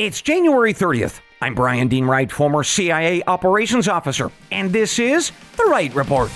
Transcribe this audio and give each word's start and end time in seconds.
It's 0.00 0.22
January 0.22 0.72
30th. 0.72 1.20
I'm 1.42 1.54
Bryan 1.54 1.88
Dean 1.88 2.06
Wright, 2.06 2.32
former 2.32 2.64
CIA 2.64 3.22
operations 3.26 3.86
officer, 3.86 4.30
and 4.50 4.72
this 4.72 4.98
is 4.98 5.30
The 5.58 5.64
Wright 5.64 5.94
Report. 5.94 6.30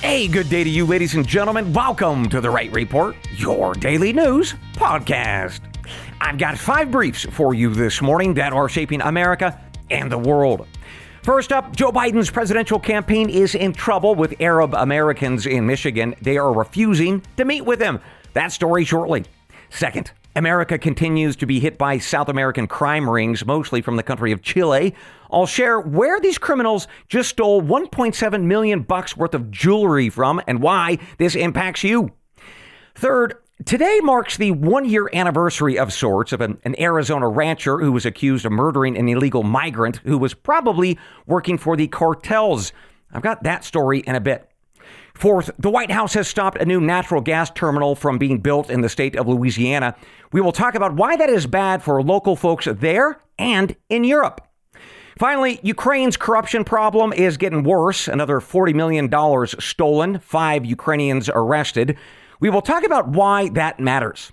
Hey, 0.00 0.28
good 0.28 0.48
day 0.48 0.62
to 0.62 0.70
you, 0.70 0.86
ladies 0.86 1.16
and 1.16 1.26
gentlemen. 1.26 1.72
Welcome 1.72 2.28
to 2.28 2.40
The 2.40 2.50
Wright 2.50 2.70
Report, 2.70 3.16
your 3.32 3.74
daily 3.74 4.12
news 4.12 4.54
podcast. 4.74 5.58
I've 6.20 6.38
got 6.38 6.56
five 6.56 6.92
briefs 6.92 7.24
for 7.32 7.52
you 7.52 7.74
this 7.74 8.00
morning 8.00 8.34
that 8.34 8.52
are 8.52 8.68
shaping 8.68 9.00
America 9.00 9.60
and 9.90 10.12
the 10.12 10.18
world. 10.18 10.68
First 11.22 11.52
up, 11.52 11.74
Joe 11.74 11.92
Biden's 11.92 12.30
presidential 12.30 12.78
campaign 12.78 13.28
is 13.28 13.54
in 13.54 13.72
trouble 13.72 14.14
with 14.14 14.40
Arab 14.40 14.74
Americans 14.74 15.46
in 15.46 15.66
Michigan. 15.66 16.14
They 16.22 16.38
are 16.38 16.52
refusing 16.52 17.22
to 17.36 17.44
meet 17.44 17.62
with 17.62 17.80
him. 17.80 18.00
That 18.34 18.52
story 18.52 18.84
shortly. 18.84 19.24
Second, 19.68 20.12
America 20.36 20.78
continues 20.78 21.34
to 21.36 21.46
be 21.46 21.58
hit 21.58 21.76
by 21.76 21.98
South 21.98 22.28
American 22.28 22.66
crime 22.66 23.10
rings, 23.10 23.44
mostly 23.44 23.82
from 23.82 23.96
the 23.96 24.02
country 24.02 24.30
of 24.30 24.42
Chile. 24.42 24.94
I'll 25.30 25.46
share 25.46 25.80
where 25.80 26.20
these 26.20 26.38
criminals 26.38 26.86
just 27.08 27.30
stole 27.30 27.60
1.7 27.60 28.42
million 28.44 28.82
bucks 28.82 29.16
worth 29.16 29.34
of 29.34 29.50
jewelry 29.50 30.08
from 30.08 30.40
and 30.46 30.62
why 30.62 30.98
this 31.18 31.34
impacts 31.34 31.82
you. 31.82 32.12
Third, 32.94 33.34
Today 33.64 33.98
marks 34.04 34.36
the 34.36 34.52
one 34.52 34.84
year 34.84 35.10
anniversary 35.12 35.78
of 35.78 35.92
sorts 35.92 36.32
of 36.32 36.40
an, 36.40 36.60
an, 36.62 36.80
Arizona 36.80 37.28
rancher 37.28 37.78
who 37.78 37.90
was 37.90 38.06
accused 38.06 38.46
of 38.46 38.52
murdering 38.52 38.96
an 38.96 39.08
illegal 39.08 39.42
migrant 39.42 39.96
who 40.04 40.16
was 40.16 40.32
probably 40.32 40.96
working 41.26 41.58
for 41.58 41.76
the 41.76 41.88
cartels. 41.88 42.72
I've 43.12 43.22
got 43.22 43.42
that 43.42 43.64
story 43.64 43.98
in 44.00 44.14
a 44.14 44.20
bit. 44.20 44.48
Fourth, 45.12 45.50
the 45.58 45.70
White 45.70 45.90
House 45.90 46.14
has 46.14 46.28
stopped 46.28 46.58
a 46.58 46.64
new 46.64 46.80
natural 46.80 47.20
gas 47.20 47.50
terminal 47.50 47.96
from 47.96 48.16
being 48.16 48.38
built 48.38 48.70
in 48.70 48.80
the 48.80 48.88
state 48.88 49.16
of 49.16 49.26
Louisiana. 49.26 49.96
We 50.30 50.40
will 50.40 50.52
talk 50.52 50.76
about 50.76 50.94
why 50.94 51.16
that 51.16 51.28
is 51.28 51.48
bad 51.48 51.82
for 51.82 52.00
local 52.00 52.36
folks 52.36 52.68
there 52.70 53.20
and 53.40 53.74
in 53.88 54.04
Europe. 54.04 54.40
Finally, 55.18 55.58
Ukraine's 55.64 56.16
corruption 56.16 56.62
problem 56.62 57.12
is 57.12 57.36
getting 57.36 57.64
worse. 57.64 58.06
Another 58.06 58.38
$40 58.38 58.72
million 58.72 59.10
stolen, 59.58 60.20
five 60.20 60.64
Ukrainians 60.64 61.28
arrested. 61.28 61.98
We 62.40 62.50
will 62.50 62.62
talk 62.62 62.84
about 62.84 63.08
why 63.08 63.48
that 63.50 63.80
matters. 63.80 64.30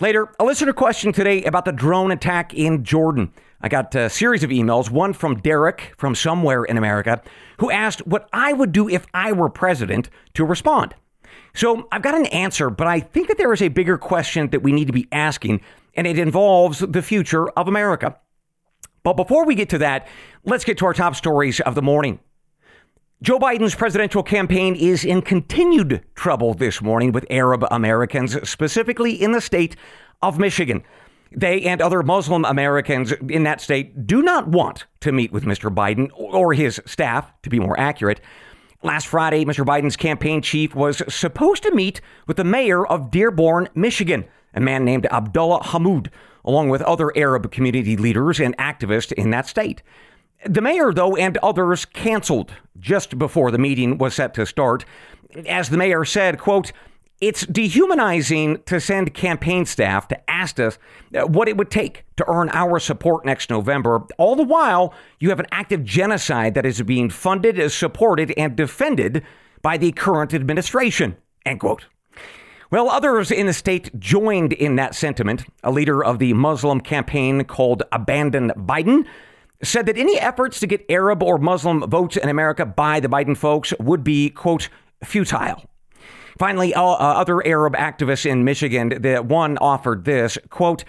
Later, 0.00 0.28
a 0.38 0.44
listener 0.44 0.72
question 0.72 1.12
today 1.12 1.42
about 1.42 1.64
the 1.64 1.72
drone 1.72 2.12
attack 2.12 2.54
in 2.54 2.84
Jordan. 2.84 3.32
I 3.60 3.68
got 3.68 3.92
a 3.96 4.08
series 4.08 4.44
of 4.44 4.50
emails, 4.50 4.90
one 4.90 5.12
from 5.12 5.40
Derek 5.40 5.92
from 5.96 6.14
somewhere 6.14 6.62
in 6.62 6.78
America, 6.78 7.20
who 7.58 7.70
asked 7.70 8.06
what 8.06 8.28
I 8.32 8.52
would 8.52 8.70
do 8.70 8.88
if 8.88 9.06
I 9.12 9.32
were 9.32 9.48
president 9.48 10.08
to 10.34 10.44
respond. 10.44 10.94
So 11.54 11.88
I've 11.90 12.02
got 12.02 12.14
an 12.14 12.26
answer, 12.26 12.70
but 12.70 12.86
I 12.86 13.00
think 13.00 13.26
that 13.26 13.38
there 13.38 13.52
is 13.52 13.62
a 13.62 13.68
bigger 13.68 13.98
question 13.98 14.50
that 14.50 14.62
we 14.62 14.70
need 14.70 14.86
to 14.86 14.92
be 14.92 15.08
asking, 15.10 15.62
and 15.94 16.06
it 16.06 16.20
involves 16.20 16.78
the 16.78 17.02
future 17.02 17.48
of 17.50 17.66
America. 17.66 18.16
But 19.02 19.14
before 19.14 19.44
we 19.46 19.56
get 19.56 19.68
to 19.70 19.78
that, 19.78 20.06
let's 20.44 20.64
get 20.64 20.78
to 20.78 20.86
our 20.86 20.94
top 20.94 21.16
stories 21.16 21.58
of 21.60 21.74
the 21.74 21.82
morning. 21.82 22.20
Joe 23.22 23.38
Biden's 23.38 23.76
presidential 23.76 24.24
campaign 24.24 24.74
is 24.74 25.04
in 25.04 25.22
continued 25.22 26.02
trouble 26.16 26.54
this 26.54 26.82
morning 26.82 27.12
with 27.12 27.24
Arab 27.30 27.64
Americans, 27.70 28.36
specifically 28.50 29.12
in 29.12 29.30
the 29.30 29.40
state 29.40 29.76
of 30.22 30.40
Michigan. 30.40 30.82
They 31.30 31.62
and 31.62 31.80
other 31.80 32.02
Muslim 32.02 32.44
Americans 32.44 33.12
in 33.28 33.44
that 33.44 33.60
state 33.60 34.08
do 34.08 34.22
not 34.22 34.48
want 34.48 34.86
to 35.02 35.12
meet 35.12 35.30
with 35.30 35.44
Mr. 35.44 35.72
Biden 35.72 36.10
or 36.16 36.52
his 36.52 36.80
staff, 36.84 37.30
to 37.42 37.48
be 37.48 37.60
more 37.60 37.78
accurate. 37.78 38.20
Last 38.82 39.06
Friday, 39.06 39.44
Mr. 39.44 39.64
Biden's 39.64 39.96
campaign 39.96 40.42
chief 40.42 40.74
was 40.74 41.00
supposed 41.08 41.62
to 41.62 41.72
meet 41.72 42.00
with 42.26 42.38
the 42.38 42.44
mayor 42.44 42.84
of 42.84 43.12
Dearborn, 43.12 43.68
Michigan, 43.76 44.24
a 44.52 44.60
man 44.60 44.84
named 44.84 45.06
Abdullah 45.12 45.62
Hammoud, 45.62 46.08
along 46.44 46.70
with 46.70 46.82
other 46.82 47.16
Arab 47.16 47.52
community 47.52 47.96
leaders 47.96 48.40
and 48.40 48.56
activists 48.56 49.12
in 49.12 49.30
that 49.30 49.46
state. 49.46 49.80
The 50.44 50.60
mayor, 50.60 50.92
though, 50.92 51.16
and 51.16 51.36
others 51.38 51.84
canceled 51.84 52.52
just 52.78 53.18
before 53.18 53.50
the 53.50 53.58
meeting 53.58 53.98
was 53.98 54.14
set 54.14 54.34
to 54.34 54.46
start. 54.46 54.84
As 55.46 55.70
the 55.70 55.76
mayor 55.76 56.04
said, 56.04 56.38
quote, 56.38 56.72
it's 57.20 57.46
dehumanizing 57.46 58.64
to 58.64 58.80
send 58.80 59.14
campaign 59.14 59.64
staff 59.64 60.08
to 60.08 60.30
ask 60.30 60.58
us 60.58 60.76
uh, 61.14 61.24
what 61.24 61.46
it 61.46 61.56
would 61.56 61.70
take 61.70 62.04
to 62.16 62.28
earn 62.28 62.50
our 62.52 62.80
support 62.80 63.24
next 63.24 63.48
November. 63.48 64.04
All 64.18 64.34
the 64.34 64.42
while, 64.42 64.92
you 65.20 65.28
have 65.28 65.38
an 65.38 65.46
active 65.52 65.84
genocide 65.84 66.54
that 66.54 66.66
is 66.66 66.82
being 66.82 67.10
funded, 67.10 67.60
is 67.60 67.74
supported, 67.74 68.34
and 68.36 68.56
defended 68.56 69.22
by 69.62 69.76
the 69.76 69.92
current 69.92 70.34
administration. 70.34 71.16
End 71.46 71.60
quote. 71.60 71.86
Well, 72.72 72.90
others 72.90 73.30
in 73.30 73.46
the 73.46 73.52
state 73.52 73.96
joined 74.00 74.52
in 74.54 74.74
that 74.76 74.96
sentiment. 74.96 75.44
A 75.62 75.70
leader 75.70 76.02
of 76.02 76.18
the 76.18 76.32
Muslim 76.32 76.80
campaign 76.80 77.44
called 77.44 77.84
Abandon 77.92 78.50
Biden 78.56 79.06
said 79.62 79.86
that 79.86 79.96
any 79.96 80.18
efforts 80.18 80.60
to 80.60 80.66
get 80.66 80.84
Arab 80.88 81.22
or 81.22 81.38
Muslim 81.38 81.88
votes 81.88 82.16
in 82.16 82.28
America 82.28 82.66
by 82.66 83.00
the 83.00 83.08
Biden 83.08 83.36
folks 83.36 83.72
would 83.78 84.02
be, 84.02 84.30
quote, 84.30 84.68
futile. 85.04 85.64
Finally, 86.38 86.74
uh, 86.74 86.82
other 86.82 87.46
Arab 87.46 87.74
activists 87.74 88.26
in 88.26 88.44
Michigan, 88.44 88.88
the 89.00 89.22
one 89.22 89.58
offered 89.58 90.04
this, 90.04 90.38
quote, 90.50 90.84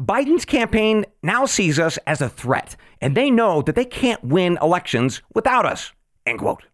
Biden's 0.00 0.44
campaign 0.44 1.06
now 1.22 1.46
sees 1.46 1.78
us 1.78 1.98
as 2.06 2.20
a 2.20 2.28
threat, 2.28 2.76
and 3.00 3.16
they 3.16 3.30
know 3.30 3.62
that 3.62 3.74
they 3.74 3.84
can't 3.84 4.22
win 4.22 4.58
elections 4.60 5.22
without 5.34 5.64
us, 5.64 5.92
end 6.26 6.40
quote. 6.40 6.64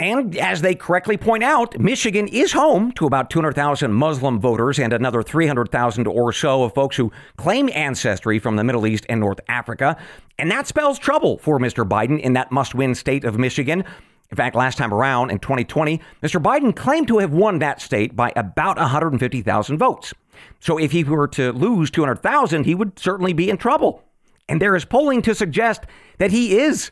And 0.00 0.34
as 0.38 0.62
they 0.62 0.74
correctly 0.74 1.18
point 1.18 1.44
out, 1.44 1.78
Michigan 1.78 2.26
is 2.26 2.52
home 2.52 2.90
to 2.92 3.04
about 3.04 3.28
200,000 3.28 3.92
Muslim 3.92 4.40
voters 4.40 4.78
and 4.78 4.94
another 4.94 5.22
300,000 5.22 6.06
or 6.06 6.32
so 6.32 6.62
of 6.62 6.72
folks 6.72 6.96
who 6.96 7.12
claim 7.36 7.68
ancestry 7.74 8.38
from 8.38 8.56
the 8.56 8.64
Middle 8.64 8.86
East 8.86 9.04
and 9.10 9.20
North 9.20 9.40
Africa. 9.46 9.98
And 10.38 10.50
that 10.50 10.66
spells 10.66 10.98
trouble 10.98 11.36
for 11.36 11.58
Mr. 11.58 11.86
Biden 11.86 12.18
in 12.18 12.32
that 12.32 12.50
must 12.50 12.74
win 12.74 12.94
state 12.94 13.24
of 13.24 13.38
Michigan. 13.38 13.84
In 14.30 14.36
fact, 14.36 14.56
last 14.56 14.78
time 14.78 14.94
around 14.94 15.30
in 15.30 15.38
2020, 15.38 16.00
Mr. 16.22 16.42
Biden 16.42 16.74
claimed 16.74 17.08
to 17.08 17.18
have 17.18 17.34
won 17.34 17.58
that 17.58 17.82
state 17.82 18.16
by 18.16 18.32
about 18.36 18.78
150,000 18.78 19.76
votes. 19.76 20.14
So 20.60 20.78
if 20.78 20.92
he 20.92 21.04
were 21.04 21.28
to 21.28 21.52
lose 21.52 21.90
200,000, 21.90 22.64
he 22.64 22.74
would 22.74 22.98
certainly 22.98 23.34
be 23.34 23.50
in 23.50 23.58
trouble. 23.58 24.02
And 24.48 24.62
there 24.62 24.74
is 24.74 24.86
polling 24.86 25.20
to 25.22 25.34
suggest 25.34 25.82
that 26.16 26.30
he 26.30 26.58
is 26.58 26.90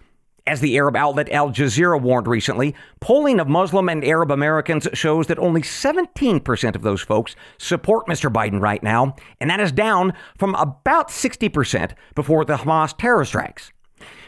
as 0.48 0.60
the 0.60 0.76
Arab 0.78 0.97
outlet 0.97 1.28
Al 1.31 1.50
Jazeera 1.50 2.00
warned 2.00 2.26
recently, 2.26 2.75
polling 3.00 3.38
of 3.38 3.48
Muslim 3.48 3.88
and 3.88 4.03
Arab 4.03 4.31
Americans 4.31 4.88
shows 4.94 5.26
that 5.26 5.38
only 5.38 5.60
17% 5.60 6.75
of 6.75 6.82
those 6.82 7.03
folks 7.03 7.36
support 7.59 8.06
Mr. 8.06 8.32
Biden 8.32 8.60
right 8.60 8.82
now, 8.82 9.14
and 9.41 9.50
that 9.50 9.60
is 9.60 9.70
down 9.70 10.14
from 10.38 10.54
about 10.54 11.09
60% 11.09 11.92
before 12.14 12.44
the 12.47 12.56
Hamas 12.56 12.97
terror 12.97 13.26
strikes. 13.26 13.70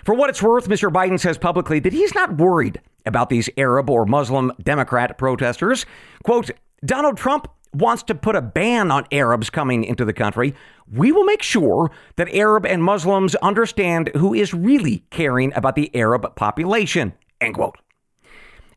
For 0.04 0.14
what 0.14 0.28
it's 0.28 0.42
worth, 0.42 0.68
Mr. 0.68 0.92
Biden 0.92 1.18
says 1.18 1.38
publicly 1.38 1.78
that 1.80 1.92
he's 1.92 2.14
not 2.14 2.36
worried 2.36 2.80
about 3.06 3.30
these 3.30 3.48
Arab 3.56 3.88
or 3.88 4.04
Muslim 4.04 4.52
Democrat 4.62 5.16
protesters. 5.16 5.86
Quote, 6.22 6.50
Donald 6.84 7.16
Trump 7.16 7.48
wants 7.72 8.02
to 8.04 8.14
put 8.14 8.36
a 8.36 8.42
ban 8.42 8.90
on 8.90 9.06
Arabs 9.12 9.50
coming 9.50 9.84
into 9.84 10.04
the 10.04 10.12
country, 10.12 10.54
we 10.92 11.12
will 11.12 11.24
make 11.24 11.42
sure 11.42 11.90
that 12.16 12.32
Arab 12.34 12.66
and 12.66 12.82
Muslims 12.82 13.34
understand 13.36 14.10
who 14.16 14.34
is 14.34 14.52
really 14.52 15.04
caring 15.10 15.52
about 15.54 15.76
the 15.76 15.94
Arab 15.94 16.34
population. 16.36 17.12
End 17.40 17.54
quote. 17.54 17.76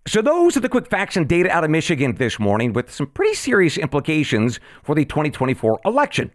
So 0.06 0.22
those 0.22 0.58
are 0.58 0.60
the 0.60 0.70
quick 0.70 0.90
facts 0.90 1.16
and 1.16 1.28
data 1.30 1.50
out 1.50 1.64
of 1.64 1.70
Michigan 1.70 2.16
this 2.16 2.38
morning 2.38 2.74
with 2.74 2.92
some 2.92 3.08
pretty 3.08 3.36
serious 3.36 3.78
implications 3.78 4.60
for 4.84 4.96
the 4.96 5.06
2024 5.06 5.80
election. 5.86 6.32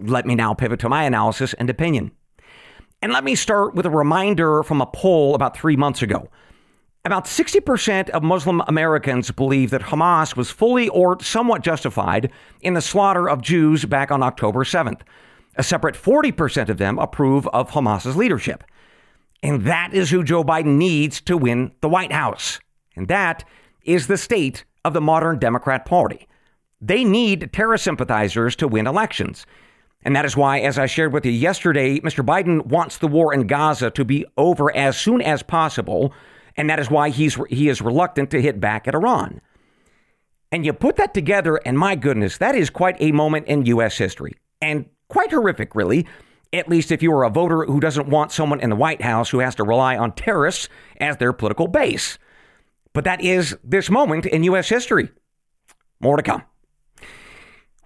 Let 0.00 0.24
me 0.24 0.36
now 0.36 0.54
pivot 0.54 0.78
to 0.80 0.88
my 0.88 1.02
analysis 1.02 1.52
and 1.54 1.68
opinion. 1.68 2.12
And 3.02 3.12
let 3.12 3.24
me 3.24 3.34
start 3.34 3.74
with 3.74 3.86
a 3.86 3.90
reminder 3.90 4.62
from 4.62 4.80
a 4.80 4.86
poll 4.86 5.34
about 5.34 5.56
three 5.56 5.76
months 5.76 6.00
ago. 6.00 6.28
About 7.08 7.24
60% 7.24 8.10
of 8.10 8.22
Muslim 8.22 8.60
Americans 8.68 9.30
believe 9.30 9.70
that 9.70 9.80
Hamas 9.80 10.36
was 10.36 10.50
fully 10.50 10.90
or 10.90 11.18
somewhat 11.22 11.62
justified 11.62 12.30
in 12.60 12.74
the 12.74 12.82
slaughter 12.82 13.30
of 13.30 13.40
Jews 13.40 13.86
back 13.86 14.10
on 14.10 14.22
October 14.22 14.62
7th. 14.62 15.00
A 15.56 15.62
separate 15.62 15.94
40% 15.94 16.68
of 16.68 16.76
them 16.76 16.98
approve 16.98 17.48
of 17.48 17.70
Hamas's 17.70 18.14
leadership. 18.14 18.62
And 19.42 19.64
that 19.64 19.94
is 19.94 20.10
who 20.10 20.22
Joe 20.22 20.44
Biden 20.44 20.76
needs 20.76 21.22
to 21.22 21.38
win 21.38 21.72
the 21.80 21.88
White 21.88 22.12
House. 22.12 22.60
And 22.94 23.08
that 23.08 23.42
is 23.84 24.06
the 24.06 24.18
state 24.18 24.66
of 24.84 24.92
the 24.92 25.00
modern 25.00 25.38
Democrat 25.38 25.86
Party. 25.86 26.28
They 26.78 27.04
need 27.04 27.54
terror 27.54 27.78
sympathizers 27.78 28.54
to 28.56 28.68
win 28.68 28.86
elections. 28.86 29.46
And 30.02 30.14
that 30.14 30.26
is 30.26 30.36
why, 30.36 30.60
as 30.60 30.78
I 30.78 30.84
shared 30.84 31.14
with 31.14 31.24
you 31.24 31.32
yesterday, 31.32 32.00
Mr. 32.00 32.22
Biden 32.22 32.66
wants 32.66 32.98
the 32.98 33.08
war 33.08 33.32
in 33.32 33.46
Gaza 33.46 33.90
to 33.92 34.04
be 34.04 34.26
over 34.36 34.70
as 34.76 34.98
soon 34.98 35.22
as 35.22 35.42
possible 35.42 36.12
and 36.58 36.68
that 36.68 36.80
is 36.80 36.90
why 36.90 37.08
he's 37.08 37.38
he 37.48 37.68
is 37.68 37.80
reluctant 37.80 38.30
to 38.32 38.42
hit 38.42 38.60
back 38.60 38.86
at 38.86 38.94
Iran. 38.94 39.40
And 40.50 40.66
you 40.66 40.72
put 40.72 40.96
that 40.96 41.14
together, 41.14 41.56
and 41.64 41.78
my 41.78 41.94
goodness, 41.94 42.38
that 42.38 42.54
is 42.54 42.68
quite 42.68 42.96
a 43.00 43.12
moment 43.12 43.46
in 43.46 43.64
U.S. 43.66 43.96
history, 43.96 44.34
and 44.60 44.86
quite 45.08 45.30
horrific, 45.30 45.74
really. 45.74 46.06
At 46.50 46.68
least 46.68 46.90
if 46.90 47.02
you 47.02 47.12
are 47.12 47.24
a 47.24 47.30
voter 47.30 47.64
who 47.66 47.78
doesn't 47.78 48.08
want 48.08 48.32
someone 48.32 48.60
in 48.60 48.70
the 48.70 48.76
White 48.76 49.02
House 49.02 49.28
who 49.28 49.40
has 49.40 49.54
to 49.56 49.64
rely 49.64 49.98
on 49.98 50.12
terrorists 50.12 50.70
as 50.98 51.18
their 51.18 51.34
political 51.34 51.68
base. 51.68 52.18
But 52.94 53.04
that 53.04 53.20
is 53.20 53.54
this 53.62 53.90
moment 53.90 54.24
in 54.24 54.42
U.S. 54.44 54.70
history. 54.70 55.10
More 56.00 56.16
to 56.16 56.22
come. 56.22 56.42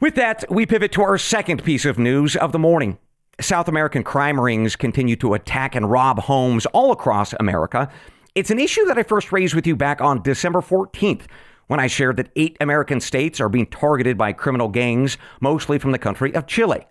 With 0.00 0.14
that, 0.14 0.44
we 0.48 0.64
pivot 0.64 0.92
to 0.92 1.02
our 1.02 1.18
second 1.18 1.64
piece 1.64 1.84
of 1.84 1.98
news 1.98 2.36
of 2.36 2.52
the 2.52 2.58
morning. 2.58 2.98
South 3.40 3.66
American 3.66 4.04
crime 4.04 4.38
rings 4.38 4.76
continue 4.76 5.16
to 5.16 5.34
attack 5.34 5.74
and 5.74 5.90
rob 5.90 6.20
homes 6.20 6.64
all 6.66 6.92
across 6.92 7.32
America. 7.34 7.90
It's 8.34 8.50
an 8.50 8.58
issue 8.58 8.86
that 8.86 8.96
I 8.96 9.02
first 9.02 9.30
raised 9.30 9.54
with 9.54 9.66
you 9.66 9.76
back 9.76 10.00
on 10.00 10.22
December 10.22 10.62
14th 10.62 11.26
when 11.66 11.78
I 11.78 11.86
shared 11.86 12.16
that 12.16 12.30
eight 12.34 12.56
American 12.62 12.98
states 12.98 13.40
are 13.40 13.50
being 13.50 13.66
targeted 13.66 14.16
by 14.16 14.32
criminal 14.32 14.68
gangs, 14.68 15.18
mostly 15.42 15.78
from 15.78 15.92
the 15.92 15.98
country 15.98 16.34
of 16.34 16.46
Chile. 16.46 16.86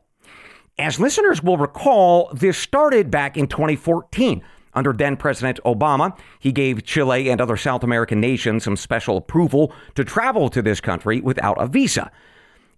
As 0.78 1.00
listeners 1.00 1.42
will 1.42 1.58
recall, 1.58 2.30
this 2.32 2.60
started 2.60 3.10
back 3.10 3.38
in 3.38 3.48
2014. 3.48 4.44
Under 4.76 4.94
then 4.94 5.18
President 5.18 5.60
Obama, 5.66 6.16
he 6.40 6.52
gave 6.52 6.84
Chile 6.84 7.28
and 7.30 7.42
other 7.42 7.58
South 7.58 7.84
American 7.84 8.22
nations 8.22 8.64
some 8.64 8.78
special 8.78 9.18
approval 9.18 9.74
to 9.96 10.04
travel 10.04 10.48
to 10.50 10.62
this 10.62 10.80
country 10.80 11.22
without 11.22 11.60
a 11.60 11.66
visa. 11.66 12.12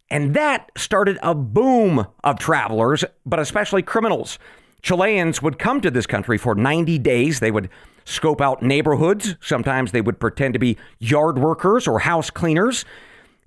And 0.09 0.33
that 0.35 0.71
started 0.77 1.19
a 1.21 1.35
boom 1.35 2.07
of 2.23 2.39
travelers, 2.39 3.03
but 3.25 3.39
especially 3.39 3.81
criminals. 3.81 4.39
Chileans 4.81 5.41
would 5.41 5.59
come 5.59 5.81
to 5.81 5.91
this 5.91 6.07
country 6.07 6.37
for 6.37 6.55
90 6.55 6.97
days. 6.99 7.39
They 7.41 7.51
would 7.51 7.69
scope 8.05 8.41
out 8.41 8.61
neighborhoods. 8.61 9.35
Sometimes 9.41 9.91
they 9.91 10.01
would 10.01 10.19
pretend 10.19 10.53
to 10.53 10.59
be 10.59 10.77
yard 10.99 11.39
workers 11.39 11.87
or 11.87 11.99
house 11.99 12.29
cleaners. 12.29 12.85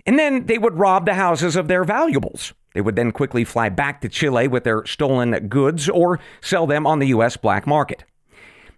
And 0.06 0.18
then 0.18 0.46
they 0.46 0.58
would 0.58 0.78
rob 0.78 1.04
the 1.04 1.14
houses 1.14 1.56
of 1.56 1.68
their 1.68 1.84
valuables. 1.84 2.54
They 2.74 2.80
would 2.80 2.96
then 2.96 3.10
quickly 3.10 3.44
fly 3.44 3.70
back 3.70 4.00
to 4.02 4.08
Chile 4.08 4.48
with 4.48 4.64
their 4.64 4.84
stolen 4.86 5.48
goods 5.48 5.88
or 5.88 6.20
sell 6.40 6.66
them 6.66 6.86
on 6.86 6.98
the 6.98 7.08
U.S. 7.08 7.36
black 7.36 7.66
market. 7.66 8.04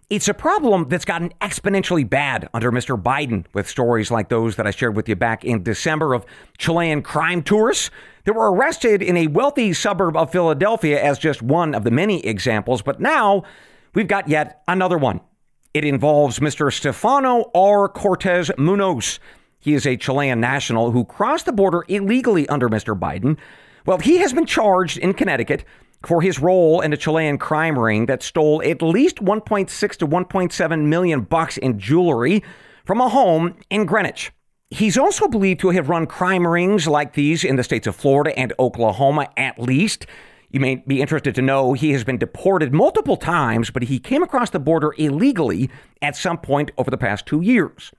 It's 0.09 0.27
a 0.27 0.33
problem 0.33 0.89
that's 0.89 1.05
gotten 1.05 1.29
exponentially 1.39 2.09
bad 2.09 2.49
under 2.51 2.71
Mr. 2.71 2.99
Biden, 2.99 3.45
with 3.53 3.69
stories 3.69 4.09
like 4.09 4.29
those 4.29 4.55
that 4.55 4.65
I 4.65 4.71
shared 4.71 4.95
with 4.95 5.07
you 5.07 5.15
back 5.15 5.45
in 5.45 5.61
December 5.61 6.15
of 6.15 6.25
Chilean 6.57 7.03
crime 7.03 7.43
tourists 7.43 7.91
that 8.23 8.33
were 8.33 8.51
arrested 8.51 9.03
in 9.03 9.15
a 9.15 9.27
wealthy 9.27 9.71
suburb 9.71 10.17
of 10.17 10.31
Philadelphia 10.31 10.99
as 10.99 11.19
just 11.19 11.43
one 11.43 11.75
of 11.75 11.83
the 11.83 11.91
many 11.91 12.25
examples. 12.25 12.81
But 12.81 12.99
now 12.99 13.43
we've 13.93 14.07
got 14.07 14.27
yet 14.27 14.63
another 14.67 14.97
one. 14.97 15.21
It 15.73 15.85
involves 15.85 16.39
Mr. 16.39 16.73
Stefano 16.73 17.51
R. 17.53 17.87
Cortez 17.87 18.49
Munoz. 18.57 19.19
He 19.59 19.75
is 19.75 19.85
a 19.85 19.97
Chilean 19.97 20.39
national 20.39 20.89
who 20.89 21.05
crossed 21.05 21.45
the 21.45 21.51
border 21.51 21.85
illegally 21.87 22.49
under 22.49 22.69
Mr. 22.69 22.97
Biden. 22.97 23.37
Well, 23.85 23.99
he 23.99 24.17
has 24.17 24.33
been 24.33 24.47
charged 24.47 24.97
in 24.97 25.13
Connecticut 25.13 25.63
for 26.03 26.23
his 26.23 26.39
role 26.39 26.81
in 26.81 26.91
a 26.91 26.97
Chilean 26.97 27.37
crime 27.37 27.77
ring 27.77 28.07
that 28.07 28.23
stole 28.23 28.63
at 28.63 28.81
least 28.81 29.17
1.6 29.17 29.95
to 29.97 30.07
1.7 30.07 30.85
million 30.85 31.21
bucks 31.21 31.57
in 31.57 31.77
jewelry 31.77 32.43
from 32.83 32.99
a 32.99 33.09
home 33.09 33.55
in 33.69 33.85
Greenwich. 33.85 34.31
He's 34.71 34.97
also 34.97 35.27
believed 35.27 35.59
to 35.59 35.69
have 35.69 35.89
run 35.89 36.07
crime 36.07 36.47
rings 36.47 36.87
like 36.87 37.13
these 37.13 37.43
in 37.43 37.57
the 37.57 37.63
states 37.63 37.85
of 37.85 37.95
Florida 37.95 38.37
and 38.37 38.53
Oklahoma 38.57 39.29
at 39.37 39.59
least. 39.59 40.07
You 40.51 40.59
may 40.59 40.75
be 40.75 40.99
interested 40.99 41.35
to 41.35 41.43
know 41.43 41.73
he 41.73 41.91
has 41.91 42.03
been 42.03 42.17
deported 42.17 42.73
multiple 42.73 43.17
times, 43.17 43.69
but 43.69 43.83
he 43.83 43.99
came 43.99 44.23
across 44.23 44.49
the 44.49 44.59
border 44.59 44.93
illegally 44.97 45.69
at 46.01 46.15
some 46.15 46.39
point 46.39 46.71
over 46.77 46.89
the 46.89 46.97
past 46.97 47.27
two 47.27 47.41
years. 47.41 47.91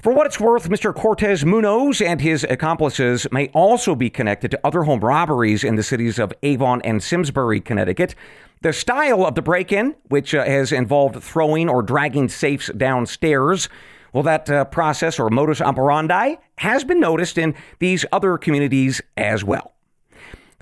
For 0.00 0.12
what 0.12 0.26
it's 0.26 0.40
worth, 0.40 0.68
Mr. 0.68 0.94
Cortez 0.94 1.44
Munoz 1.44 2.00
and 2.00 2.20
his 2.20 2.44
accomplices 2.44 3.26
may 3.30 3.48
also 3.48 3.94
be 3.94 4.08
connected 4.08 4.50
to 4.52 4.60
other 4.62 4.84
home 4.84 5.00
robberies 5.00 5.64
in 5.64 5.76
the 5.76 5.82
cities 5.82 6.18
of 6.18 6.32
Avon 6.42 6.80
and 6.82 7.02
Simsbury, 7.02 7.60
Connecticut. 7.60 8.14
The 8.62 8.72
style 8.72 9.26
of 9.26 9.34
the 9.34 9.42
break 9.42 9.70
in, 9.70 9.94
which 10.08 10.34
uh, 10.34 10.44
has 10.44 10.72
involved 10.72 11.22
throwing 11.22 11.68
or 11.68 11.82
dragging 11.82 12.28
safes 12.28 12.70
downstairs, 12.76 13.68
well, 14.12 14.22
that 14.22 14.48
uh, 14.48 14.64
process 14.66 15.18
or 15.18 15.28
modus 15.28 15.60
operandi 15.60 16.36
has 16.56 16.84
been 16.84 17.00
noticed 17.00 17.36
in 17.36 17.54
these 17.80 18.06
other 18.12 18.38
communities 18.38 19.02
as 19.16 19.44
well. 19.44 19.75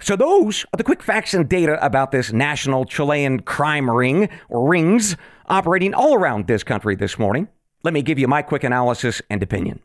So, 0.04 0.16
those 0.16 0.66
are 0.66 0.76
the 0.76 0.84
quick 0.84 1.02
facts 1.02 1.32
and 1.32 1.48
data 1.48 1.82
about 1.82 2.12
this 2.12 2.30
national 2.30 2.84
Chilean 2.84 3.40
crime 3.40 3.88
ring 3.88 4.28
or 4.50 4.68
rings 4.68 5.16
operating 5.46 5.94
all 5.94 6.14
around 6.14 6.46
this 6.46 6.62
country 6.62 6.94
this 6.94 7.18
morning. 7.18 7.48
Let 7.84 7.94
me 7.94 8.02
give 8.02 8.18
you 8.18 8.28
my 8.28 8.42
quick 8.42 8.64
analysis 8.64 9.22
and 9.30 9.42
opinion. 9.42 9.80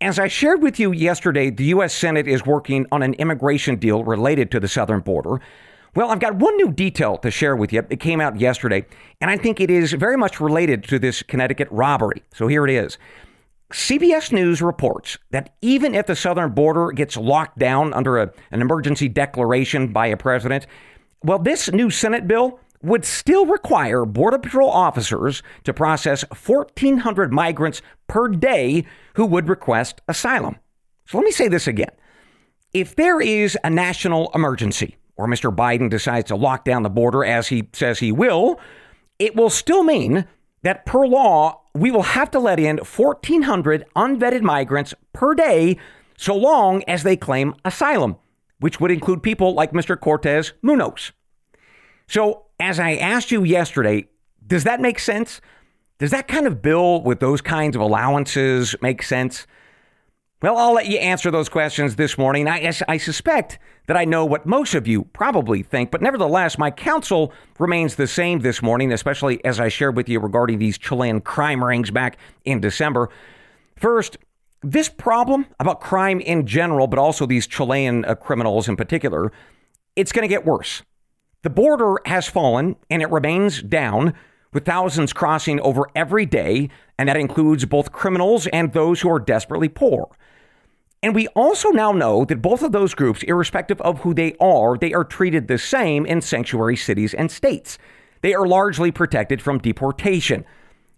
As 0.00 0.20
I 0.20 0.28
shared 0.28 0.62
with 0.62 0.78
you 0.78 0.92
yesterday, 0.92 1.50
the 1.50 1.64
U.S. 1.64 1.92
Senate 1.92 2.28
is 2.28 2.46
working 2.46 2.86
on 2.92 3.02
an 3.02 3.14
immigration 3.14 3.74
deal 3.74 4.04
related 4.04 4.52
to 4.52 4.60
the 4.60 4.68
southern 4.68 5.00
border. 5.00 5.40
Well, 5.96 6.10
I've 6.10 6.20
got 6.20 6.36
one 6.36 6.56
new 6.56 6.70
detail 6.70 7.16
to 7.18 7.30
share 7.32 7.56
with 7.56 7.72
you. 7.72 7.84
It 7.90 7.98
came 7.98 8.20
out 8.20 8.38
yesterday, 8.38 8.86
and 9.20 9.32
I 9.32 9.36
think 9.36 9.60
it 9.60 9.68
is 9.68 9.94
very 9.94 10.16
much 10.16 10.38
related 10.38 10.84
to 10.84 11.00
this 11.00 11.24
Connecticut 11.24 11.66
robbery. 11.72 12.22
So 12.32 12.46
here 12.46 12.64
it 12.64 12.72
is. 12.72 12.98
CBS 13.72 14.32
News 14.32 14.62
reports 14.62 15.18
that 15.30 15.54
even 15.62 15.94
if 15.94 16.06
the 16.06 16.16
southern 16.16 16.52
border 16.52 16.92
gets 16.92 17.16
locked 17.16 17.58
down 17.58 17.92
under 17.92 18.18
a, 18.18 18.32
an 18.50 18.60
emergency 18.60 19.08
declaration 19.08 19.92
by 19.92 20.06
a 20.06 20.16
president, 20.16 20.66
well, 21.24 21.38
this 21.38 21.72
new 21.72 21.90
Senate 21.90 22.28
bill 22.28 22.60
would 22.82 23.04
still 23.04 23.46
require 23.46 24.04
Border 24.04 24.38
Patrol 24.38 24.70
officers 24.70 25.42
to 25.64 25.72
process 25.72 26.24
1,400 26.30 27.32
migrants 27.32 27.80
per 28.08 28.28
day 28.28 28.84
who 29.14 29.24
would 29.24 29.48
request 29.48 30.00
asylum. 30.08 30.56
So 31.06 31.18
let 31.18 31.24
me 31.24 31.30
say 31.30 31.48
this 31.48 31.66
again. 31.66 31.90
If 32.74 32.96
there 32.96 33.20
is 33.20 33.56
a 33.64 33.70
national 33.70 34.30
emergency, 34.34 34.96
or 35.16 35.26
Mr. 35.26 35.54
Biden 35.54 35.90
decides 35.90 36.28
to 36.28 36.36
lock 36.36 36.64
down 36.64 36.82
the 36.82 36.90
border 36.90 37.24
as 37.24 37.48
he 37.48 37.68
says 37.72 37.98
he 37.98 38.10
will, 38.10 38.58
it 39.18 39.36
will 39.36 39.50
still 39.50 39.84
mean 39.84 40.26
that 40.62 40.86
per 40.86 41.06
law, 41.06 41.61
we 41.74 41.90
will 41.90 42.02
have 42.02 42.30
to 42.32 42.38
let 42.38 42.60
in 42.60 42.78
1,400 42.78 43.86
unvetted 43.96 44.42
migrants 44.42 44.94
per 45.12 45.34
day 45.34 45.78
so 46.16 46.36
long 46.36 46.82
as 46.86 47.02
they 47.02 47.16
claim 47.16 47.54
asylum, 47.64 48.16
which 48.60 48.80
would 48.80 48.90
include 48.90 49.22
people 49.22 49.54
like 49.54 49.72
Mr. 49.72 49.98
Cortez 49.98 50.52
Munoz. 50.62 51.12
So 52.06 52.44
as 52.60 52.78
I 52.78 52.94
asked 52.96 53.30
you 53.30 53.42
yesterday, 53.42 54.06
does 54.46 54.64
that 54.64 54.80
make 54.80 54.98
sense? 54.98 55.40
Does 55.98 56.10
that 56.10 56.28
kind 56.28 56.46
of 56.46 56.62
bill 56.62 57.02
with 57.02 57.20
those 57.20 57.40
kinds 57.40 57.76
of 57.76 57.82
allowances 57.82 58.74
make 58.82 59.02
sense? 59.02 59.46
Well, 60.42 60.58
I'll 60.58 60.72
let 60.72 60.88
you 60.88 60.98
answer 60.98 61.30
those 61.30 61.48
questions 61.48 61.94
this 61.94 62.18
morning. 62.18 62.48
I, 62.48 62.72
I 62.88 62.96
suspect 62.96 63.60
that 63.86 63.96
I 63.96 64.04
know 64.04 64.24
what 64.24 64.44
most 64.44 64.74
of 64.74 64.88
you 64.88 65.04
probably 65.12 65.62
think, 65.62 65.92
but 65.92 66.02
nevertheless, 66.02 66.58
my 66.58 66.68
counsel 66.68 67.32
remains 67.60 67.94
the 67.94 68.08
same 68.08 68.40
this 68.40 68.60
morning, 68.60 68.92
especially 68.92 69.42
as 69.44 69.60
I 69.60 69.68
shared 69.68 69.96
with 69.96 70.08
you 70.08 70.18
regarding 70.18 70.58
these 70.58 70.78
Chilean 70.78 71.20
crime 71.20 71.62
rings 71.62 71.92
back 71.92 72.18
in 72.44 72.58
December. 72.58 73.08
First, 73.76 74.16
this 74.64 74.88
problem 74.88 75.46
about 75.60 75.80
crime 75.80 76.18
in 76.18 76.44
general, 76.44 76.88
but 76.88 76.98
also 76.98 77.24
these 77.24 77.46
Chilean 77.46 78.04
uh, 78.04 78.16
criminals 78.16 78.68
in 78.68 78.74
particular, 78.74 79.30
it's 79.94 80.10
going 80.10 80.24
to 80.24 80.34
get 80.34 80.44
worse. 80.44 80.82
The 81.42 81.50
border 81.50 81.98
has 82.06 82.26
fallen 82.26 82.74
and 82.90 83.00
it 83.00 83.10
remains 83.10 83.62
down, 83.62 84.12
with 84.52 84.64
thousands 84.64 85.12
crossing 85.12 85.60
over 85.60 85.86
every 85.94 86.26
day, 86.26 86.68
and 86.98 87.08
that 87.08 87.16
includes 87.16 87.64
both 87.64 87.92
criminals 87.92 88.48
and 88.48 88.72
those 88.72 89.00
who 89.00 89.10
are 89.10 89.20
desperately 89.20 89.68
poor. 89.68 90.10
And 91.02 91.14
we 91.14 91.26
also 91.28 91.70
now 91.70 91.90
know 91.90 92.24
that 92.24 92.40
both 92.40 92.62
of 92.62 92.72
those 92.72 92.94
groups, 92.94 93.24
irrespective 93.24 93.80
of 93.80 94.00
who 94.00 94.14
they 94.14 94.36
are, 94.40 94.78
they 94.78 94.92
are 94.92 95.04
treated 95.04 95.48
the 95.48 95.58
same 95.58 96.06
in 96.06 96.20
sanctuary 96.20 96.76
cities 96.76 97.12
and 97.12 97.30
states. 97.30 97.76
They 98.20 98.34
are 98.34 98.46
largely 98.46 98.92
protected 98.92 99.42
from 99.42 99.58
deportation. 99.58 100.44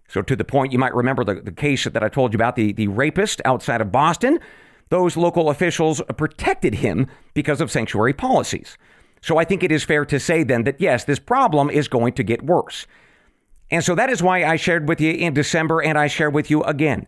So, 0.07 0.21
to 0.21 0.35
the 0.35 0.43
point, 0.43 0.71
you 0.71 0.77
might 0.77 0.93
remember 0.93 1.23
the, 1.23 1.41
the 1.41 1.51
case 1.51 1.85
that 1.85 2.03
I 2.03 2.09
told 2.09 2.33
you 2.33 2.37
about 2.37 2.55
the, 2.55 2.71
the 2.71 2.87
rapist 2.87 3.41
outside 3.43 3.81
of 3.81 3.91
Boston. 3.91 4.39
Those 4.89 5.17
local 5.17 5.49
officials 5.49 6.01
protected 6.15 6.75
him 6.75 7.07
because 7.33 7.59
of 7.59 7.71
sanctuary 7.71 8.13
policies. 8.13 8.77
So 9.21 9.39
I 9.39 9.43
think 9.43 9.63
it 9.63 9.71
is 9.71 9.83
fair 9.83 10.05
to 10.05 10.19
say 10.19 10.43
then 10.43 10.65
that 10.65 10.79
yes, 10.79 11.03
this 11.03 11.17
problem 11.17 11.71
is 11.71 11.87
going 11.87 12.13
to 12.13 12.23
get 12.23 12.43
worse. 12.43 12.85
And 13.71 13.83
so 13.83 13.95
that 13.95 14.11
is 14.11 14.21
why 14.21 14.45
I 14.45 14.55
shared 14.55 14.87
with 14.87 15.01
you 15.01 15.11
in 15.11 15.33
December 15.33 15.81
and 15.81 15.97
I 15.97 16.05
share 16.05 16.29
with 16.29 16.51
you 16.51 16.61
again 16.61 17.07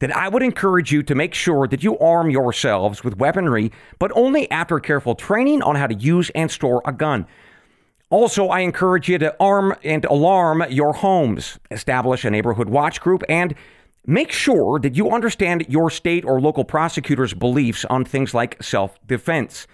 that 0.00 0.14
I 0.16 0.28
would 0.28 0.42
encourage 0.42 0.92
you 0.92 1.02
to 1.02 1.14
make 1.14 1.34
sure 1.34 1.66
that 1.66 1.82
you 1.82 1.98
arm 1.98 2.30
yourselves 2.30 3.02
with 3.02 3.16
weaponry, 3.16 3.72
but 3.98 4.12
only 4.14 4.50
after 4.50 4.78
careful 4.78 5.14
training 5.14 5.62
on 5.62 5.76
how 5.76 5.86
to 5.86 5.94
use 5.94 6.30
and 6.30 6.50
store 6.50 6.82
a 6.84 6.92
gun. 6.92 7.26
Also, 8.10 8.48
I 8.48 8.60
encourage 8.60 9.08
you 9.08 9.18
to 9.18 9.36
arm 9.38 9.74
and 9.84 10.04
alarm 10.06 10.64
your 10.70 10.94
homes, 10.94 11.58
establish 11.70 12.24
a 12.24 12.30
neighborhood 12.30 12.68
watch 12.68 13.00
group, 13.00 13.22
and 13.28 13.54
make 14.06 14.32
sure 14.32 14.78
that 14.78 14.96
you 14.96 15.10
understand 15.10 15.66
your 15.68 15.90
state 15.90 16.24
or 16.24 16.40
local 16.40 16.64
prosecutor's 16.64 17.34
beliefs 17.34 17.84
on 17.86 18.04
things 18.04 18.32
like 18.32 18.62
self 18.62 18.98
defense. 19.06 19.66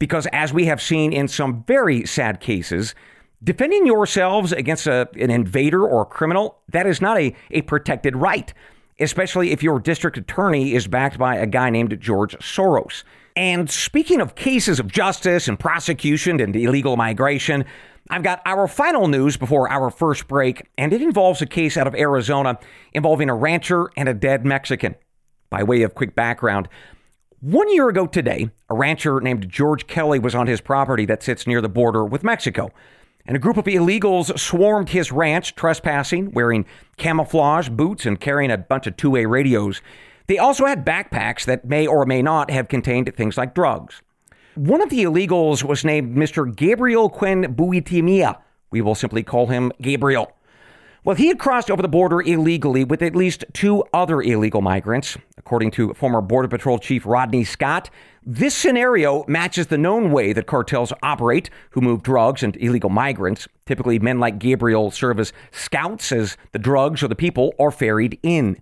Because 0.00 0.26
as 0.32 0.52
we 0.52 0.64
have 0.64 0.82
seen 0.82 1.12
in 1.12 1.28
some 1.28 1.62
very 1.64 2.04
sad 2.06 2.40
cases, 2.40 2.94
defending 3.44 3.86
yourselves 3.86 4.50
against 4.50 4.86
a, 4.86 5.08
an 5.20 5.30
invader 5.30 5.86
or 5.86 6.02
a 6.02 6.06
criminal, 6.06 6.58
that 6.70 6.86
is 6.86 7.00
not 7.00 7.18
a, 7.18 7.36
a 7.52 7.62
protected 7.62 8.16
right, 8.16 8.52
especially 9.00 9.50
if 9.52 9.62
your 9.62 9.80
district 9.80 10.16
attorney 10.16 10.74
is 10.74 10.86
backed 10.86 11.18
by 11.18 11.36
a 11.36 11.46
guy 11.46 11.70
named 11.70 11.98
George 12.00 12.36
Soros. 12.38 13.02
And 13.36 13.70
speaking 13.70 14.20
of 14.20 14.34
cases 14.34 14.78
of 14.78 14.88
justice 14.88 15.48
and 15.48 15.58
prosecution 15.58 16.40
and 16.40 16.54
illegal 16.54 16.96
migration, 16.96 17.64
I've 18.10 18.22
got 18.22 18.42
our 18.44 18.66
final 18.66 19.08
news 19.08 19.36
before 19.36 19.70
our 19.70 19.88
first 19.90 20.26
break, 20.26 20.68
and 20.76 20.92
it 20.92 21.00
involves 21.00 21.40
a 21.40 21.46
case 21.46 21.76
out 21.76 21.86
of 21.86 21.94
Arizona 21.94 22.58
involving 22.92 23.30
a 23.30 23.34
rancher 23.34 23.90
and 23.96 24.08
a 24.08 24.14
dead 24.14 24.44
Mexican. 24.44 24.96
By 25.48 25.62
way 25.62 25.82
of 25.82 25.94
quick 25.94 26.14
background, 26.14 26.68
one 27.40 27.72
year 27.72 27.88
ago 27.88 28.06
today, 28.06 28.50
a 28.68 28.74
rancher 28.74 29.20
named 29.20 29.48
George 29.48 29.86
Kelly 29.86 30.18
was 30.18 30.34
on 30.34 30.46
his 30.46 30.60
property 30.60 31.06
that 31.06 31.22
sits 31.22 31.46
near 31.46 31.62
the 31.62 31.68
border 31.68 32.04
with 32.04 32.22
Mexico. 32.22 32.70
And 33.26 33.36
a 33.36 33.40
group 33.40 33.56
of 33.56 33.66
illegals 33.66 34.36
swarmed 34.38 34.90
his 34.90 35.12
ranch, 35.12 35.54
trespassing, 35.54 36.32
wearing 36.32 36.66
camouflage 36.96 37.68
boots 37.68 38.06
and 38.06 38.20
carrying 38.20 38.50
a 38.50 38.58
bunch 38.58 38.86
of 38.86 38.96
two 38.96 39.10
way 39.10 39.24
radios. 39.24 39.80
They 40.26 40.38
also 40.38 40.66
had 40.66 40.86
backpacks 40.86 41.44
that 41.44 41.64
may 41.64 41.86
or 41.86 42.06
may 42.06 42.22
not 42.22 42.50
have 42.50 42.68
contained 42.68 43.12
things 43.14 43.36
like 43.36 43.54
drugs. 43.54 44.00
One 44.54 44.82
of 44.82 44.90
the 44.90 45.04
illegals 45.04 45.64
was 45.64 45.84
named 45.84 46.16
Mr. 46.16 46.54
Gabriel 46.54 47.08
Cuen 47.08 47.54
Buitimea. 47.54 48.40
We 48.70 48.80
will 48.80 48.94
simply 48.94 49.22
call 49.22 49.48
him 49.48 49.72
Gabriel. 49.80 50.32
Well, 51.02 51.16
he 51.16 51.28
had 51.28 51.38
crossed 51.38 51.70
over 51.70 51.80
the 51.80 51.88
border 51.88 52.20
illegally 52.20 52.84
with 52.84 53.00
at 53.00 53.16
least 53.16 53.46
two 53.54 53.82
other 53.92 54.20
illegal 54.20 54.60
migrants. 54.60 55.16
According 55.38 55.70
to 55.72 55.94
former 55.94 56.20
Border 56.20 56.48
Patrol 56.48 56.78
Chief 56.78 57.06
Rodney 57.06 57.42
Scott, 57.42 57.88
this 58.22 58.54
scenario 58.54 59.24
matches 59.26 59.68
the 59.68 59.78
known 59.78 60.12
way 60.12 60.34
that 60.34 60.46
cartels 60.46 60.92
operate 61.02 61.48
who 61.70 61.80
move 61.80 62.02
drugs 62.02 62.42
and 62.42 62.54
illegal 62.56 62.90
migrants. 62.90 63.48
Typically, 63.64 63.98
men 63.98 64.20
like 64.20 64.38
Gabriel 64.38 64.90
serve 64.90 65.18
as 65.18 65.32
scouts 65.52 66.12
as 66.12 66.36
the 66.52 66.58
drugs 66.58 67.02
or 67.02 67.08
the 67.08 67.14
people 67.14 67.54
are 67.58 67.70
ferried 67.70 68.18
in. 68.22 68.58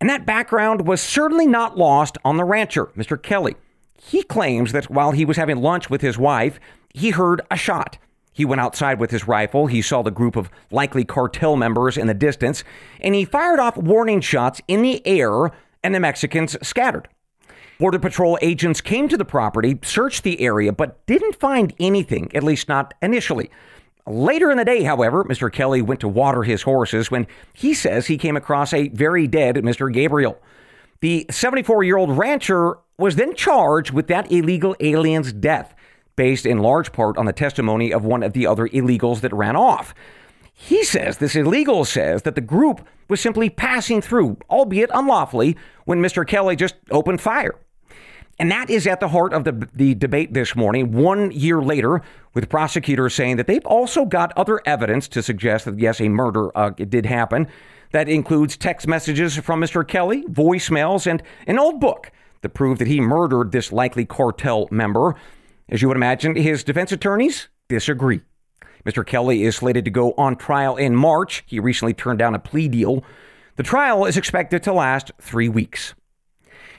And 0.00 0.10
that 0.10 0.26
background 0.26 0.88
was 0.88 1.00
certainly 1.00 1.46
not 1.46 1.78
lost 1.78 2.18
on 2.24 2.38
the 2.38 2.44
rancher, 2.44 2.86
Mr. 2.96 3.22
Kelly. 3.22 3.54
He 3.96 4.24
claims 4.24 4.72
that 4.72 4.90
while 4.90 5.12
he 5.12 5.24
was 5.24 5.36
having 5.36 5.58
lunch 5.58 5.88
with 5.88 6.00
his 6.00 6.18
wife, 6.18 6.58
he 6.92 7.10
heard 7.10 7.40
a 7.52 7.56
shot. 7.56 7.98
He 8.32 8.44
went 8.44 8.60
outside 8.60 8.98
with 8.98 9.10
his 9.10 9.28
rifle. 9.28 9.66
He 9.66 9.82
saw 9.82 10.02
the 10.02 10.10
group 10.10 10.36
of 10.36 10.50
likely 10.70 11.04
cartel 11.04 11.56
members 11.56 11.98
in 11.98 12.06
the 12.06 12.14
distance, 12.14 12.64
and 13.00 13.14
he 13.14 13.24
fired 13.24 13.60
off 13.60 13.76
warning 13.76 14.20
shots 14.20 14.60
in 14.68 14.82
the 14.82 15.06
air, 15.06 15.50
and 15.84 15.94
the 15.94 16.00
Mexicans 16.00 16.56
scattered. 16.66 17.08
Border 17.78 17.98
Patrol 17.98 18.38
agents 18.42 18.80
came 18.80 19.08
to 19.08 19.16
the 19.16 19.24
property, 19.24 19.78
searched 19.82 20.22
the 20.22 20.40
area, 20.40 20.72
but 20.72 21.04
didn't 21.06 21.36
find 21.36 21.74
anything, 21.80 22.30
at 22.34 22.44
least 22.44 22.68
not 22.68 22.94
initially. 23.02 23.50
Later 24.06 24.50
in 24.50 24.56
the 24.58 24.64
day, 24.64 24.82
however, 24.82 25.24
Mr. 25.24 25.52
Kelly 25.52 25.82
went 25.82 26.00
to 26.00 26.08
water 26.08 26.42
his 26.42 26.62
horses 26.62 27.10
when 27.10 27.26
he 27.52 27.72
says 27.74 28.06
he 28.06 28.18
came 28.18 28.36
across 28.36 28.72
a 28.72 28.88
very 28.88 29.26
dead 29.26 29.56
Mr. 29.56 29.92
Gabriel. 29.92 30.40
The 31.00 31.26
74 31.30 31.84
year 31.84 31.96
old 31.96 32.16
rancher 32.16 32.78
was 32.98 33.16
then 33.16 33.34
charged 33.34 33.92
with 33.92 34.06
that 34.08 34.30
illegal 34.30 34.76
alien's 34.80 35.32
death, 35.32 35.74
based 36.16 36.46
in 36.46 36.58
large 36.58 36.92
part 36.92 37.16
on 37.16 37.26
the 37.26 37.32
testimony 37.32 37.92
of 37.92 38.04
one 38.04 38.22
of 38.22 38.32
the 38.32 38.46
other 38.46 38.68
illegals 38.68 39.20
that 39.20 39.32
ran 39.32 39.56
off. 39.56 39.94
He 40.52 40.84
says 40.84 41.18
this 41.18 41.34
illegal 41.34 41.84
says 41.84 42.22
that 42.22 42.34
the 42.34 42.40
group 42.40 42.86
was 43.08 43.20
simply 43.20 43.50
passing 43.50 44.00
through, 44.00 44.36
albeit 44.48 44.90
unlawfully, 44.92 45.56
when 45.84 46.00
Mr. 46.00 46.26
Kelly 46.26 46.56
just 46.56 46.76
opened 46.90 47.20
fire. 47.20 47.56
And 48.38 48.50
that 48.50 48.70
is 48.70 48.86
at 48.86 49.00
the 49.00 49.08
heart 49.08 49.32
of 49.32 49.44
the, 49.44 49.68
the 49.74 49.94
debate 49.94 50.34
this 50.34 50.56
morning, 50.56 50.92
one 50.92 51.30
year 51.30 51.60
later, 51.60 52.02
with 52.34 52.48
prosecutors 52.48 53.14
saying 53.14 53.36
that 53.36 53.46
they've 53.46 53.64
also 53.66 54.04
got 54.04 54.36
other 54.36 54.60
evidence 54.64 55.06
to 55.08 55.22
suggest 55.22 55.64
that, 55.66 55.78
yes, 55.78 56.00
a 56.00 56.08
murder 56.08 56.56
uh, 56.56 56.70
did 56.70 57.06
happen. 57.06 57.46
That 57.92 58.08
includes 58.08 58.56
text 58.56 58.88
messages 58.88 59.36
from 59.36 59.60
Mr. 59.60 59.86
Kelly, 59.86 60.24
voicemails, 60.24 61.06
and 61.06 61.22
an 61.46 61.58
old 61.58 61.78
book 61.78 62.10
that 62.40 62.50
prove 62.50 62.78
that 62.78 62.88
he 62.88 63.00
murdered 63.00 63.52
this 63.52 63.70
likely 63.70 64.04
cartel 64.04 64.66
member. 64.70 65.14
As 65.72 65.80
you 65.80 65.88
would 65.88 65.96
imagine, 65.96 66.36
his 66.36 66.62
defense 66.62 66.92
attorneys 66.92 67.48
disagree. 67.66 68.20
Mr. 68.84 69.06
Kelly 69.06 69.42
is 69.42 69.56
slated 69.56 69.86
to 69.86 69.90
go 69.90 70.12
on 70.18 70.36
trial 70.36 70.76
in 70.76 70.94
March. 70.94 71.44
He 71.46 71.58
recently 71.58 71.94
turned 71.94 72.18
down 72.18 72.34
a 72.34 72.38
plea 72.38 72.68
deal. 72.68 73.02
The 73.56 73.62
trial 73.62 74.04
is 74.04 74.18
expected 74.18 74.62
to 74.64 74.72
last 74.74 75.12
three 75.18 75.48
weeks. 75.48 75.94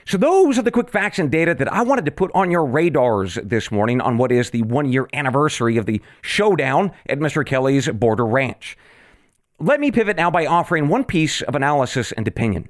So, 0.06 0.18
those 0.18 0.60
are 0.60 0.64
the 0.64 0.70
quick 0.70 0.90
facts 0.90 1.18
and 1.18 1.32
data 1.32 1.56
that 1.56 1.72
I 1.72 1.82
wanted 1.82 2.06
to 2.06 2.12
put 2.12 2.30
on 2.36 2.52
your 2.52 2.66
radars 2.66 3.40
this 3.44 3.72
morning 3.72 4.00
on 4.00 4.18
what 4.18 4.32
is 4.32 4.52
the 4.52 4.62
one 4.62 4.92
year 4.92 5.08
anniversary 5.14 5.78
of 5.78 5.88
the 5.88 6.02
showdown 6.22 6.92
at 7.08 7.20
Mr. 7.20 7.44
Kelly's 7.44 7.88
Border 7.88 8.26
Ranch. 8.26 8.78
Let 9.60 9.80
me 9.80 9.92
pivot 9.92 10.18
now 10.18 10.30
by 10.30 10.46
offering 10.46 10.88
one 10.88 11.06
piece 11.06 11.42
of 11.42 11.56
analysis 11.56 12.12
and 12.12 12.28
opinion. 12.28 12.70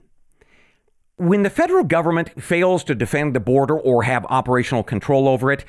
When 1.18 1.44
the 1.44 1.50
federal 1.50 1.84
government 1.84 2.42
fails 2.42 2.84
to 2.86 2.96
defend 2.96 3.36
the 3.36 3.40
border 3.40 3.78
or 3.78 4.04
have 4.04 4.26
operational 4.30 4.84
control 4.84 5.28
over 5.28 5.52
it, 5.52 5.66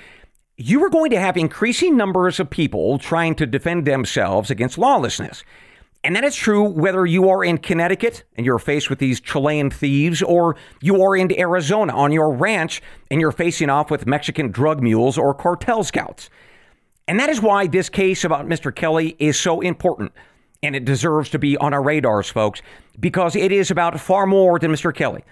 you 0.57 0.85
are 0.85 0.91
going 0.91 1.11
to 1.11 1.19
have 1.19 1.37
increasing 1.37 1.97
numbers 1.97 2.39
of 2.39 2.49
people 2.49 2.99
trying 2.99 3.35
to 3.37 3.47
defend 3.47 3.87
themselves 3.87 4.51
against 4.51 4.79
lawlessness. 4.79 5.43
And 6.05 6.15
that 6.15 6.23
is 6.23 6.37
true 6.37 6.63
whether 6.63 7.07
you 7.07 7.31
are 7.31 7.43
in 7.43 7.59
Connecticut 7.59 8.25
and 8.37 8.45
you're 8.45 8.59
faced 8.59 8.91
with 8.91 8.99
these 8.99 9.21
Chilean 9.21 9.71
thieves, 9.71 10.23
or 10.23 10.55
you 10.83 11.03
are 11.03 11.17
in 11.17 11.37
Arizona 11.39 11.95
on 11.95 12.13
your 12.13 12.31
ranch 12.31 12.83
and 13.11 13.21
you're 13.21 13.33
facing 13.33 13.71
off 13.71 13.91
with 13.91 14.07
Mexican 14.07 14.51
drug 14.51 14.83
mules 14.83 15.17
or 15.17 15.33
cartel 15.33 15.83
scouts. 15.83 16.29
And 17.09 17.19
that 17.19 17.31
is 17.31 17.41
why 17.41 17.67
this 17.67 17.89
case 17.89 18.23
about 18.23 18.47
Mr. 18.47 18.75
Kelly 18.75 19.17
is 19.19 19.39
so 19.39 19.61
important. 19.61 20.13
And 20.63 20.77
it 20.77 20.85
deserves 20.85 21.31
to 21.31 21.39
be 21.39 21.57
on 21.57 21.75
our 21.75 21.83
radars, 21.83 22.31
folks, 22.31 22.63
because 23.01 23.35
it 23.35 23.51
is 23.51 23.71
about 23.71 23.99
far 23.99 24.27
more 24.27 24.59
than 24.59 24.71
Mr. 24.71 24.95
Kelly. 24.95 25.25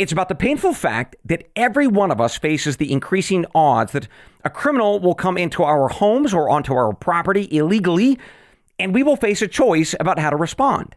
It's 0.00 0.12
about 0.12 0.30
the 0.30 0.34
painful 0.34 0.72
fact 0.72 1.14
that 1.26 1.46
every 1.56 1.86
one 1.86 2.10
of 2.10 2.22
us 2.22 2.38
faces 2.38 2.78
the 2.78 2.90
increasing 2.90 3.44
odds 3.54 3.92
that 3.92 4.08
a 4.42 4.48
criminal 4.48 4.98
will 4.98 5.14
come 5.14 5.36
into 5.36 5.62
our 5.62 5.88
homes 5.88 6.32
or 6.32 6.48
onto 6.48 6.72
our 6.72 6.94
property 6.94 7.46
illegally, 7.50 8.18
and 8.78 8.94
we 8.94 9.02
will 9.02 9.16
face 9.16 9.42
a 9.42 9.46
choice 9.46 9.94
about 10.00 10.18
how 10.18 10.30
to 10.30 10.36
respond. 10.36 10.96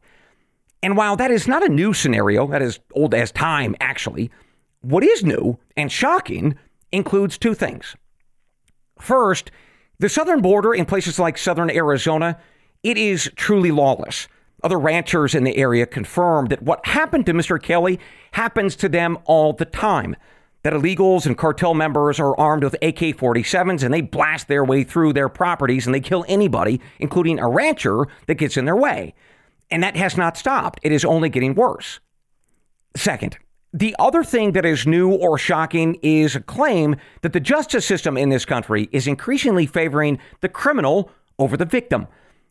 And 0.81 0.95
while 0.95 1.17
that 1.17 1.31
is 1.31 1.50
not 1.50 1.65
a 1.65 1.67
new 1.67 1.93
scenario, 1.93 2.48
that 2.48 2.62
is 2.62 2.79
old 2.93 3.13
as 3.13 3.29
time, 3.33 3.75
actually, 3.81 4.31
what 4.79 5.03
is 5.03 5.22
new 5.22 5.60
and 5.75 5.91
shocking 5.91 6.57
includes 6.93 7.38
two 7.38 7.53
things. 7.53 7.98
First, 9.01 9.51
the 10.00 10.07
southern 10.07 10.41
border 10.41 10.74
in 10.74 10.86
places 10.86 11.19
like 11.19 11.38
southern 11.38 11.69
Arizona 11.69 12.39
it 12.83 12.98
is 12.98 13.29
truly 13.36 13.72
lawless. 13.72 14.29
Other 14.63 14.79
ranchers 14.79 15.36
in 15.36 15.43
the 15.43 15.58
area 15.58 15.86
confirmed 15.86 16.50
that 16.50 16.62
what 16.62 16.86
happened 16.86 17.25
to 17.25 17.34
Mr. 17.34 17.62
Kelly 17.62 18.00
happens 18.32 18.77
to 18.77 18.88
them 18.88 19.17
all 19.25 19.51
the 19.51 19.65
time. 19.65 20.15
That 20.63 20.72
illegals 20.72 21.25
and 21.25 21.38
cartel 21.38 21.74
members 21.74 22.22
are 22.22 22.39
armed 22.39 22.63
with 22.63 22.75
AK 22.75 23.17
47s 23.17 23.84
and 23.84 23.93
they 23.93 24.00
blast 24.00 24.48
their 24.48 24.63
way 24.63 24.86
through 24.86 25.12
their 25.12 25.27
properties 25.27 25.86
and 25.86 25.93
they 25.93 26.00
kill 26.00 26.24
anybody, 26.29 26.79
including 27.00 27.39
a 27.39 27.50
rancher, 27.50 28.08
that 28.27 28.36
gets 28.36 28.55
in 28.55 28.63
their 28.63 28.75
way. 28.75 29.13
And 29.70 29.84
that 29.84 29.98
has 29.98 30.15
not 30.15 30.38
stopped. 30.38 30.79
It 30.82 30.93
is 30.93 31.03
only 31.03 31.27
getting 31.27 31.55
worse. 31.55 32.00
Second, 32.96 33.38
the 33.74 33.93
other 34.00 34.24
thing 34.24 34.53
that 34.53 34.65
is 34.65 34.88
new 34.88 35.12
or 35.12 35.38
shocking 35.38 35.98
is 36.01 36.38
a 36.38 36.39
claim 36.39 36.96
that 37.24 37.34
the 37.34 37.39
justice 37.41 37.86
system 37.86 38.15
in 38.15 38.29
this 38.29 38.46
country 38.46 38.88
is 38.93 39.08
increasingly 39.08 39.65
favoring 39.65 40.20
the 40.39 40.48
criminal 40.48 41.12
over 41.38 41.58
the 41.58 41.65
victim. 41.65 42.08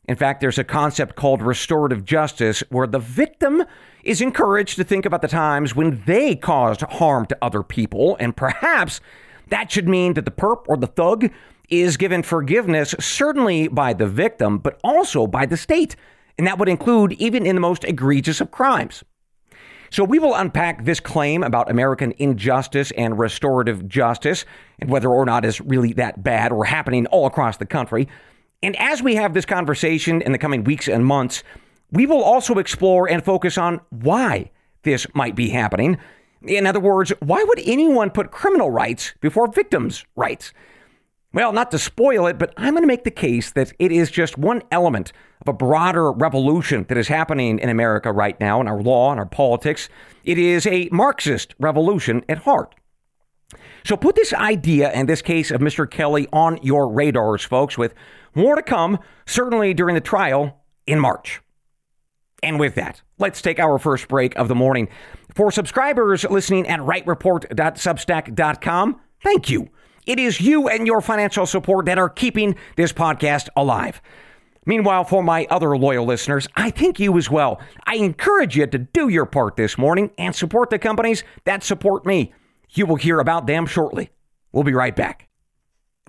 In 0.09 0.17
fact, 0.17 0.41
there's 0.41 0.59
a 0.59 0.65
concept 0.65 1.15
called 1.15 1.43
restorative 1.43 2.05
justice 2.05 2.63
where 2.71 2.89
the 2.89 2.99
victim 2.99 3.65
is 4.03 4.21
encouraged 4.21 4.77
to 4.77 4.85
think 4.85 5.07
about 5.07 5.23
the 5.23 5.29
times 5.29 5.77
when 5.77 6.03
they 6.07 6.35
caused 6.35 6.81
harm 6.83 7.25
to 7.27 7.39
other 7.41 7.63
people, 7.63 8.17
and 8.19 8.37
perhaps 8.37 9.01
that 9.49 9.71
should 9.71 9.89
mean 9.89 10.15
that 10.15 10.25
the 10.25 10.31
perp 10.31 10.65
or 10.67 10.77
the 10.77 10.89
thug 10.89 11.31
is 11.69 11.97
given 11.97 12.23
forgiveness, 12.23 12.95
certainly 12.99 13.69
by 13.69 13.93
the 13.93 14.07
victim, 14.07 14.59
but 14.59 14.81
also 14.83 15.27
by 15.27 15.47
the 15.47 15.57
state. 15.57 15.95
And 16.37 16.47
that 16.47 16.59
would 16.59 16.69
include 16.69 17.13
even 17.13 17.47
in 17.47 17.55
the 17.55 17.61
most 17.61 17.85
egregious 17.85 18.41
of 18.41 18.51
crimes. 18.51 19.05
So 19.91 20.05
we 20.05 20.19
will 20.19 20.35
unpack 20.35 20.85
this 20.85 21.01
claim 21.01 21.43
about 21.43 21.71
American 21.71 22.15
injustice 22.19 22.91
and 22.93 23.19
restorative 23.19 23.87
justice 23.87 24.47
and 24.81 24.91
whether 24.91 25.11
or 25.11 25.27
not 25.27 25.45
it's 25.45 25.61
really 25.61 25.93
that 25.93 26.23
bad 26.23 26.51
or 26.51 26.65
happening 26.65 27.07
all 27.07 27.27
across 27.27 27.59
the 27.59 27.67
country. 27.67 28.09
And 28.63 28.77
as 28.77 29.03
we 29.03 29.17
have 29.17 29.35
this 29.35 29.45
conversation 29.45 30.23
in 30.23 30.33
the 30.33 30.39
coming 30.39 30.65
weeks 30.65 30.89
and 30.89 31.05
months, 31.05 31.43
we 31.91 32.07
will 32.07 32.23
also 32.23 32.59
explore 32.59 33.09
and 33.09 33.25
focus 33.25 33.59
on 33.59 33.81
why 33.91 34.51
this 34.83 35.07
might 35.15 35.35
be 35.35 35.51
happening. 35.51 35.99
In 36.43 36.67
other 36.67 36.81
words, 36.81 37.13
why 37.21 37.45
would 37.45 37.61
anyone 37.65 38.11
put 38.11 38.31
criminal 38.31 38.71
rights 38.71 39.15
before 39.21 39.51
victims' 39.51 40.05
rights? 40.17 40.53
Well, 41.33 41.53
not 41.53 41.71
to 41.71 41.79
spoil 41.79 42.27
it, 42.27 42.39
but 42.39 42.53
I'm 42.57 42.75
going 42.75 42.83
to 42.83 42.87
make 42.89 43.05
the 43.05 43.11
case 43.11 43.53
that 43.53 43.73
it 43.79 43.91
is 43.91 44.11
just 44.11 44.37
one 44.37 44.63
element 44.71 45.13
of 45.41 45.49
a 45.49 45.53
broader 45.53 46.13
revolution 46.13 46.85
that 46.89 46.99
is 46.99 47.09
happening 47.09 47.59
in 47.59 47.69
America 47.69 48.13
right 48.13 48.39
now 48.39 48.61
in 48.61 48.69
our 48.69 48.83
law 48.83 49.11
and 49.11 49.19
our 49.19 49.27
politics. 49.27 49.89
It 50.25 50.39
is 50.39 50.67
a 50.67 50.89
Marxist 50.93 51.55
revolution 51.59 52.23
at 52.29 52.39
heart. 52.39 52.75
So 53.85 53.97
put 53.97 54.15
this 54.15 54.33
idea 54.33 54.91
and 54.91 55.09
this 55.09 55.23
case 55.23 55.51
of 55.51 55.61
Mr. 55.61 55.91
Kelly 55.91 56.29
on 56.33 56.59
your 56.63 56.89
radars, 56.89 57.43
folks, 57.43 57.77
with 57.77 57.95
more 58.35 58.57
to 58.57 58.63
come, 58.63 58.99
certainly 59.27 59.75
during 59.75 59.95
the 59.95 60.01
trial 60.01 60.65
in 60.87 60.99
March. 61.01 61.41
And 62.43 62.59
with 62.59 62.75
that, 62.75 63.03
let's 63.19 63.41
take 63.41 63.61
our 63.61 63.79
first 63.79 64.09
break 64.09 64.37
of 64.37 64.49
the 64.49 64.55
morning. 64.55 64.89
For 65.35 65.53
subscribers 65.53 66.25
listening 66.25 66.67
at 66.67 66.81
wrightreport.substack.com, 66.81 69.01
thank 69.23 69.49
you. 69.49 69.71
It 70.05 70.19
is 70.19 70.41
you 70.41 70.69
and 70.69 70.85
your 70.87 71.01
financial 71.01 71.47
support 71.47 71.87
that 71.87 71.99
are 71.99 72.09
keeping 72.09 72.57
this 72.77 72.93
podcast 72.93 73.47
alive. 73.57 74.03
Meanwhile, 74.67 75.05
for 75.05 75.23
my 75.23 75.47
other 75.51 75.77
loyal 75.77 76.05
listeners, 76.05 76.47
I 76.55 76.71
thank 76.71 77.01
you 77.01 77.17
as 77.19 77.31
well. 77.31 77.61
I 77.87 77.97
encourage 77.97 78.57
you 78.57 78.67
to 78.67 78.79
do 78.79 79.09
your 79.09 79.27
part 79.27 79.57
this 79.57 79.79
morning 79.79 80.11
and 80.19 80.35
support 80.35 80.71
the 80.71 80.79
companies 80.79 81.25
that 81.45 81.65
support 81.65 82.07
me. 82.07 82.33
You 82.71 82.87
will 82.87 82.97
hear 82.97 83.21
about 83.21 83.47
them 83.47 83.67
shortly. 83.67 84.11
We'll 84.53 84.65
be 84.65 84.75
right 84.75 84.95
back. 84.95 85.32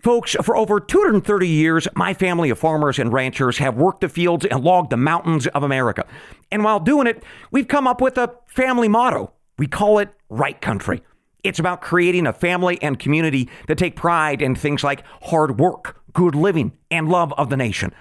Folks, 0.03 0.35
for 0.43 0.57
over 0.57 0.81
230 0.81 1.47
years, 1.47 1.87
my 1.95 2.13
family 2.13 2.49
of 2.49 2.59
farmers 2.59 2.99
and 2.99 3.13
ranchers 3.13 3.59
have 3.59 3.77
worked 3.77 4.01
the 4.01 4.09
fields 4.09 4.45
and 4.45 4.61
logged 4.61 4.89
the 4.89 4.97
mountains 4.97 5.47
of 5.47 5.63
America. 5.63 6.05
And 6.51 6.61
while 6.61 6.81
doing 6.81 7.07
it, 7.07 7.23
we've 7.51 7.69
come 7.69 7.87
up 7.87 8.01
with 8.01 8.17
a 8.17 8.35
family 8.45 8.89
motto. 8.89 9.31
We 9.57 9.65
call 9.65 9.99
it 9.99 10.09
Right 10.29 10.59
Country. 10.59 11.03
It's 11.45 11.57
about 11.57 11.81
creating 11.81 12.27
a 12.27 12.33
family 12.33 12.77
and 12.81 12.99
community 12.99 13.49
that 13.67 13.77
take 13.77 13.95
pride 13.95 14.41
in 14.41 14.55
things 14.55 14.83
like 14.83 15.05
hard 15.21 15.57
work, 15.57 16.01
good 16.11 16.35
living, 16.35 16.73
and 16.91 17.07
love 17.07 17.31
of 17.37 17.49
the 17.49 17.55
nation. 17.55 17.93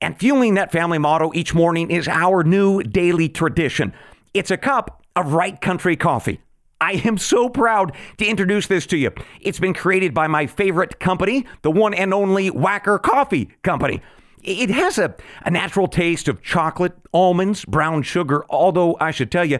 And 0.00 0.18
fueling 0.18 0.54
that 0.54 0.72
family 0.72 0.96
motto 0.96 1.30
each 1.34 1.52
morning 1.52 1.90
is 1.90 2.08
our 2.08 2.42
new 2.42 2.82
daily 2.82 3.28
tradition. 3.28 3.92
It's 4.32 4.50
a 4.50 4.56
cup 4.56 5.04
of 5.14 5.34
Right 5.34 5.60
Country 5.60 5.94
coffee. 5.94 6.40
I 6.80 7.02
am 7.04 7.18
so 7.18 7.48
proud 7.48 7.94
to 8.18 8.26
introduce 8.26 8.66
this 8.66 8.86
to 8.86 8.96
you. 8.96 9.12
It's 9.40 9.60
been 9.60 9.74
created 9.74 10.14
by 10.14 10.26
my 10.26 10.46
favorite 10.46 10.98
company, 10.98 11.44
the 11.62 11.70
one 11.70 11.92
and 11.92 12.14
only 12.14 12.50
Wacker 12.50 13.00
Coffee 13.00 13.50
Company. 13.62 14.00
It 14.42 14.70
has 14.70 14.96
a, 14.96 15.14
a 15.44 15.50
natural 15.50 15.86
taste 15.86 16.26
of 16.26 16.42
chocolate, 16.42 16.94
almonds, 17.12 17.64
brown 17.66 18.02
sugar, 18.02 18.44
although 18.48 18.96
I 18.98 19.10
should 19.10 19.30
tell 19.30 19.44
you, 19.44 19.58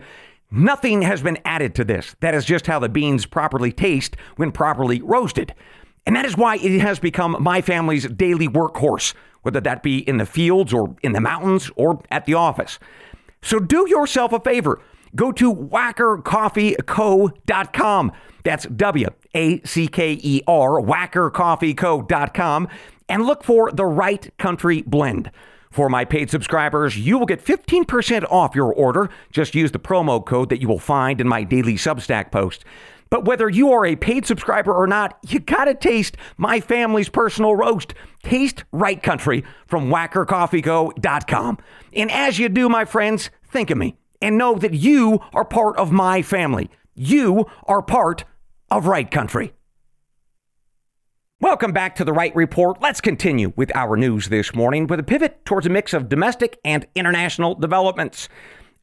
nothing 0.51 1.03
has 1.03 1.21
been 1.21 1.39
added 1.45 1.75
to 1.75 1.85
this. 1.85 2.17
That 2.21 2.35
is 2.35 2.47
just 2.47 2.67
how 2.67 2.79
the 2.79 2.89
beans 2.89 3.27
properly 3.27 3.73
taste 3.73 4.17
when 4.37 4.53
properly 4.53 5.03
roasted. 5.03 5.55
And 6.07 6.17
that 6.17 6.25
is 6.25 6.39
why 6.39 6.57
it 6.57 6.81
has 6.81 6.99
become 6.99 7.37
my 7.41 7.61
family's 7.61 8.09
daily 8.09 8.49
workhorse, 8.49 9.13
whether 9.43 9.61
that 9.61 9.83
be 9.83 9.99
in 9.99 10.17
the 10.17 10.25
fields 10.25 10.73
or 10.73 10.97
in 11.03 11.13
the 11.13 11.21
mountains 11.21 11.71
or 11.77 12.03
at 12.11 12.25
the 12.25 12.35
office. 12.35 12.79
So 13.43 13.59
do 13.59 13.87
yourself 13.89 14.33
a 14.33 14.41
favor. 14.41 14.81
Go 15.15 15.33
to 15.33 15.55
wackercoffeeco.com. 15.55 18.13
That's 18.45 18.67
W 18.67 19.09
A 19.35 19.61
C 19.63 19.89
K 19.89 20.19
E 20.23 20.43
R, 20.47 20.81
wackercoffeeco.com, 20.81 22.69
and 23.09 23.27
look 23.27 23.43
for 23.45 23.73
the 23.73 23.87
right 23.87 24.31
country 24.39 24.83
blend. 24.83 25.31
For 25.71 25.89
my 25.89 26.05
paid 26.05 26.31
subscribers, 26.31 26.99
you 26.99 27.17
will 27.17 27.27
get 27.27 27.45
15% 27.45 28.25
off 28.29 28.57
your 28.57 28.73
order. 28.73 29.09
Just 29.31 29.55
use 29.55 29.71
the 29.71 29.79
promo 29.79 30.25
code 30.25 30.49
that 30.49 30.61
you 30.61 30.67
will 30.67 30.81
find 30.81 31.21
in 31.21 31.29
my 31.29 31.45
daily 31.45 31.75
Substack 31.75 32.33
post. 32.33 32.65
But 33.09 33.25
whether 33.25 33.49
you 33.49 33.73
are 33.73 33.87
a 33.87 33.97
paid 33.97 34.27
subscriber 34.27 34.73
or 34.73 34.89
not, 34.89 35.19
you 35.29 35.39
gotta 35.39 35.75
taste 35.75 36.17
my 36.37 36.61
family's 36.61 37.09
personal 37.09 37.55
roast. 37.55 37.95
Taste 38.23 38.65
Right 38.73 39.01
Country 39.01 39.45
from 39.67 39.91
wackercoffeeco.com. 39.91 41.59
And 41.93 42.11
as 42.11 42.39
you 42.39 42.49
do, 42.49 42.69
my 42.69 42.85
friends, 42.85 43.31
think 43.49 43.71
of 43.71 43.79
me 43.79 43.97
and 44.21 44.37
know 44.37 44.55
that 44.57 44.75
you 44.75 45.21
are 45.33 45.45
part 45.45 45.77
of 45.77 45.93
my 45.93 46.23
family. 46.23 46.71
You 46.95 47.47
are 47.65 47.83
part 47.83 48.25
of 48.71 48.87
Right 48.87 49.11
Country. 49.11 49.53
Welcome 51.41 51.73
back 51.73 51.95
to 51.97 52.05
the 52.05 52.13
Wright 52.13 52.37
Report. 52.37 52.83
Let's 52.83 53.01
continue 53.01 53.55
with 53.57 53.75
our 53.75 53.97
news 53.97 54.29
this 54.29 54.55
morning 54.55 54.87
with 54.87 55.01
a 55.01 55.03
pivot 55.03 55.45
towards 55.47 55.67
a 55.67 55.71
mix 55.71 55.95
of 55.95 56.11
domestic 56.11 56.59
and 56.67 56.87
international 56.95 57.55
developments. 57.55 58.29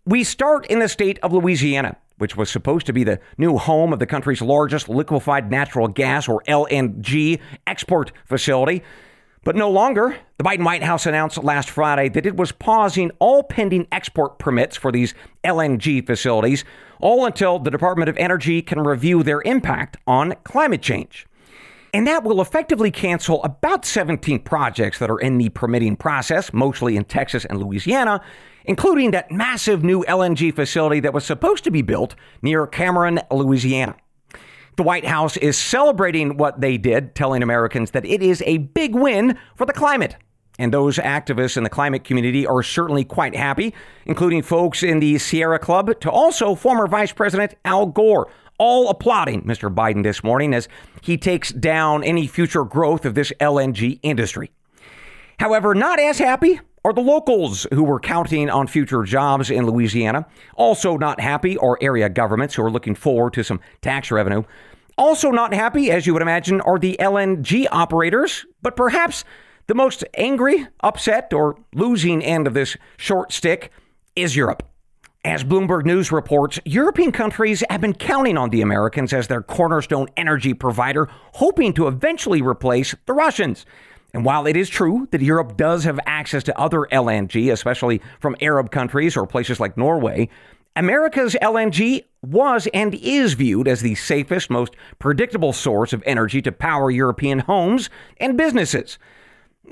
We 0.05 0.23
start 0.23 0.65
in 0.65 0.79
the 0.79 0.89
state 0.89 1.19
of 1.19 1.33
Louisiana, 1.33 1.97
which 2.17 2.35
was 2.35 2.49
supposed 2.49 2.87
to 2.87 2.93
be 2.93 3.03
the 3.03 3.19
new 3.37 3.57
home 3.57 3.93
of 3.93 3.99
the 3.99 4.07
country's 4.07 4.41
largest 4.41 4.89
liquefied 4.89 5.51
natural 5.51 5.87
gas 5.87 6.27
or 6.27 6.41
LNG 6.47 7.39
export 7.67 8.11
facility. 8.25 8.81
But 9.47 9.55
no 9.55 9.69
longer. 9.69 10.17
The 10.37 10.43
Biden 10.43 10.65
White 10.65 10.83
House 10.83 11.05
announced 11.05 11.41
last 11.41 11.69
Friday 11.69 12.09
that 12.09 12.25
it 12.25 12.35
was 12.35 12.51
pausing 12.51 13.11
all 13.19 13.43
pending 13.43 13.87
export 13.93 14.39
permits 14.39 14.75
for 14.75 14.91
these 14.91 15.13
LNG 15.45 16.05
facilities, 16.05 16.65
all 16.99 17.25
until 17.25 17.57
the 17.57 17.71
Department 17.71 18.09
of 18.09 18.17
Energy 18.17 18.61
can 18.61 18.81
review 18.81 19.23
their 19.23 19.41
impact 19.43 19.95
on 20.05 20.35
climate 20.43 20.81
change. 20.81 21.27
And 21.93 22.05
that 22.07 22.25
will 22.25 22.41
effectively 22.41 22.91
cancel 22.91 23.41
about 23.45 23.85
17 23.85 24.39
projects 24.39 24.99
that 24.99 25.09
are 25.09 25.17
in 25.17 25.37
the 25.37 25.47
permitting 25.47 25.95
process, 25.95 26.51
mostly 26.51 26.97
in 26.97 27.05
Texas 27.05 27.45
and 27.45 27.57
Louisiana, 27.57 28.21
including 28.65 29.11
that 29.11 29.31
massive 29.31 29.81
new 29.81 30.03
LNG 30.09 30.53
facility 30.53 30.99
that 30.99 31.13
was 31.13 31.23
supposed 31.23 31.63
to 31.63 31.71
be 31.71 31.81
built 31.81 32.15
near 32.41 32.67
Cameron, 32.67 33.21
Louisiana. 33.31 33.95
The 34.77 34.83
White 34.83 35.05
House 35.05 35.37
is 35.37 35.57
celebrating 35.57 36.37
what 36.37 36.61
they 36.61 36.77
did, 36.77 37.15
telling 37.15 37.41
Americans 37.41 37.91
that 37.91 38.05
it 38.05 38.21
is 38.21 38.43
a 38.45 38.59
big 38.59 38.93
win 38.93 39.35
for 39.55 39.65
the 39.65 39.73
climate. 39.73 40.15
And 40.59 40.71
those 40.71 40.97
activists 40.97 41.57
in 41.57 41.63
the 41.63 41.69
climate 41.69 42.03
community 42.03 42.45
are 42.45 42.61
certainly 42.61 43.03
quite 43.03 43.35
happy, 43.35 43.73
including 44.05 44.43
folks 44.43 44.83
in 44.83 44.99
the 44.99 45.17
Sierra 45.17 45.57
Club 45.57 45.99
to 46.01 46.11
also 46.11 46.53
former 46.53 46.85
Vice 46.85 47.11
President 47.11 47.55
Al 47.65 47.87
Gore, 47.87 48.29
all 48.59 48.89
applauding 48.89 49.41
Mr. 49.45 49.73
Biden 49.73 50.03
this 50.03 50.23
morning 50.23 50.53
as 50.53 50.67
he 51.01 51.17
takes 51.17 51.51
down 51.51 52.03
any 52.03 52.27
future 52.27 52.63
growth 52.63 53.03
of 53.03 53.15
this 53.15 53.33
LNG 53.39 53.99
industry. 54.03 54.51
However, 55.39 55.73
not 55.73 55.99
as 55.99 56.19
happy 56.19 56.59
are 56.87 56.93
the 56.93 57.01
locals 57.01 57.67
who 57.73 57.83
were 57.83 57.99
counting 57.99 58.49
on 58.49 58.65
future 58.65 59.03
jobs 59.03 59.51
in 59.51 59.65
Louisiana. 59.65 60.25
Also, 60.55 60.97
not 60.97 61.19
happy 61.19 61.57
are 61.57 61.77
area 61.81 62.07
governments 62.07 62.55
who 62.55 62.63
are 62.63 62.71
looking 62.71 62.95
forward 62.95 63.33
to 63.33 63.43
some 63.43 63.59
tax 63.81 64.09
revenue. 64.09 64.43
Also, 64.97 65.29
not 65.29 65.53
happy, 65.53 65.91
as 65.91 66.07
you 66.07 66.13
would 66.13 66.23
imagine, 66.23 66.59
are 66.61 66.79
the 66.79 66.97
LNG 66.99 67.67
operators, 67.71 68.45
but 68.63 68.75
perhaps 68.75 69.23
the 69.67 69.75
most 69.75 70.03
angry, 70.15 70.65
upset, 70.81 71.31
or 71.33 71.55
losing 71.75 72.23
end 72.23 72.47
of 72.47 72.55
this 72.55 72.77
short 72.97 73.31
stick 73.31 73.71
is 74.15 74.35
Europe. 74.35 74.63
As 75.23 75.43
Bloomberg 75.43 75.85
News 75.85 76.11
reports, 76.11 76.59
European 76.65 77.11
countries 77.11 77.63
have 77.69 77.81
been 77.81 77.93
counting 77.93 78.37
on 78.37 78.49
the 78.49 78.61
Americans 78.61 79.13
as 79.13 79.27
their 79.27 79.41
cornerstone 79.41 80.07
energy 80.15 80.53
provider, 80.53 81.09
hoping 81.33 81.73
to 81.73 81.87
eventually 81.87 82.41
replace 82.41 82.95
the 83.05 83.13
Russians. 83.13 83.65
And 84.13 84.23
while 84.25 84.47
it 84.47 84.55
is 84.55 84.69
true 84.69 85.07
that 85.11 85.21
Europe 85.21 85.57
does 85.57 85.83
have 85.83 85.99
access 86.05 86.43
to 86.45 86.57
other 86.57 86.87
LNG, 86.91 87.51
especially 87.51 88.01
from 88.19 88.35
Arab 88.41 88.71
countries 88.71 89.17
or 89.17 89.27
places 89.27 89.59
like 89.59 89.77
Norway, 89.77 90.29
America's 90.77 91.35
LNG 91.41 92.03
was 92.21 92.67
and 92.71 92.93
is 92.93 93.33
viewed 93.33 93.67
as 93.67 93.81
the 93.81 93.95
safest, 93.95 94.51
most 94.51 94.75
predictable 94.99 95.51
source 95.51 95.91
of 95.91 96.03
energy 96.05 96.39
to 96.39 96.51
power 96.51 96.91
European 96.91 97.39
homes 97.39 97.89
and 98.17 98.37
businesses. 98.37 98.99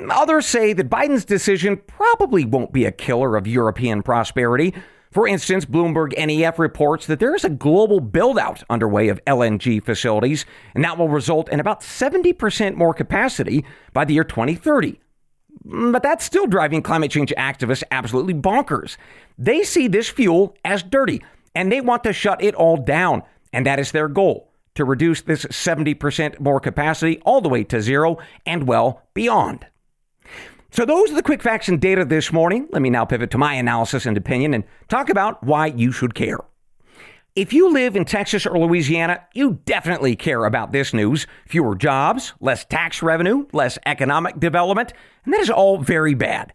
Others 0.09 0.47
say 0.47 0.73
that 0.73 0.89
Biden's 0.89 1.23
decision 1.23 1.77
probably 1.77 2.43
won't 2.43 2.73
be 2.73 2.85
a 2.85 2.91
killer 2.91 3.37
of 3.37 3.45
European 3.45 4.01
prosperity. 4.01 4.73
For 5.11 5.27
instance, 5.27 5.63
Bloomberg 5.63 6.17
NEF 6.17 6.57
reports 6.57 7.05
that 7.05 7.19
there 7.19 7.35
is 7.35 7.45
a 7.45 7.49
global 7.51 7.99
build-out 7.99 8.63
underway 8.67 9.07
of 9.09 9.23
LNG 9.25 9.85
facilities, 9.85 10.43
and 10.73 10.83
that 10.83 10.97
will 10.97 11.07
result 11.07 11.49
in 11.49 11.59
about 11.59 11.81
70% 11.81 12.73
more 12.73 12.95
capacity 12.95 13.63
by 13.93 14.05
the 14.05 14.15
year 14.15 14.23
2030. 14.23 14.99
Mm, 15.67 15.91
but 15.91 16.03
that's 16.03 16.25
still 16.25 16.47
driving 16.47 16.81
climate 16.81 17.11
change 17.11 17.33
activists 17.37 17.83
absolutely 17.91 18.33
bonkers. 18.33 18.97
They 19.37 19.63
see 19.63 19.87
this 19.87 20.09
fuel 20.09 20.55
as 20.63 20.83
dirty, 20.83 21.23
and 21.53 21.71
they 21.71 21.81
want 21.81 22.03
to 22.03 22.13
shut 22.13 22.43
it 22.43 22.55
all 22.55 22.77
down, 22.77 23.23
and 23.53 23.65
that 23.65 23.79
is 23.79 23.91
their 23.91 24.07
goal 24.07 24.51
to 24.75 24.85
reduce 24.85 25.21
this 25.21 25.45
70% 25.45 26.39
more 26.39 26.59
capacity 26.59 27.21
all 27.25 27.41
the 27.41 27.49
way 27.49 27.63
to 27.63 27.81
zero 27.81 28.17
and 28.45 28.67
well 28.67 29.01
beyond. 29.13 29.65
So, 30.71 30.83
those 30.83 31.09
are 31.09 31.15
the 31.15 31.23
quick 31.23 31.41
facts 31.41 31.69
and 31.69 31.79
data 31.79 32.03
this 32.03 32.33
morning. 32.33 32.67
Let 32.71 32.81
me 32.81 32.89
now 32.89 33.05
pivot 33.05 33.31
to 33.31 33.37
my 33.37 33.53
analysis 33.53 34.05
and 34.05 34.17
opinion 34.17 34.53
and 34.53 34.65
talk 34.89 35.09
about 35.09 35.41
why 35.41 35.67
you 35.67 35.93
should 35.93 36.13
care. 36.13 36.39
If 37.35 37.51
you 37.51 37.73
live 37.73 37.97
in 37.97 38.05
Texas 38.05 38.45
or 38.45 38.57
Louisiana, 38.57 39.21
you 39.33 39.59
definitely 39.65 40.15
care 40.15 40.45
about 40.45 40.71
this 40.71 40.93
news. 40.93 41.27
Fewer 41.45 41.75
jobs, 41.75 42.31
less 42.39 42.63
tax 42.63 43.03
revenue, 43.03 43.45
less 43.51 43.77
economic 43.85 44.39
development, 44.39 44.93
and 45.25 45.33
that 45.33 45.41
is 45.41 45.49
all 45.49 45.77
very 45.77 46.13
bad. 46.13 46.53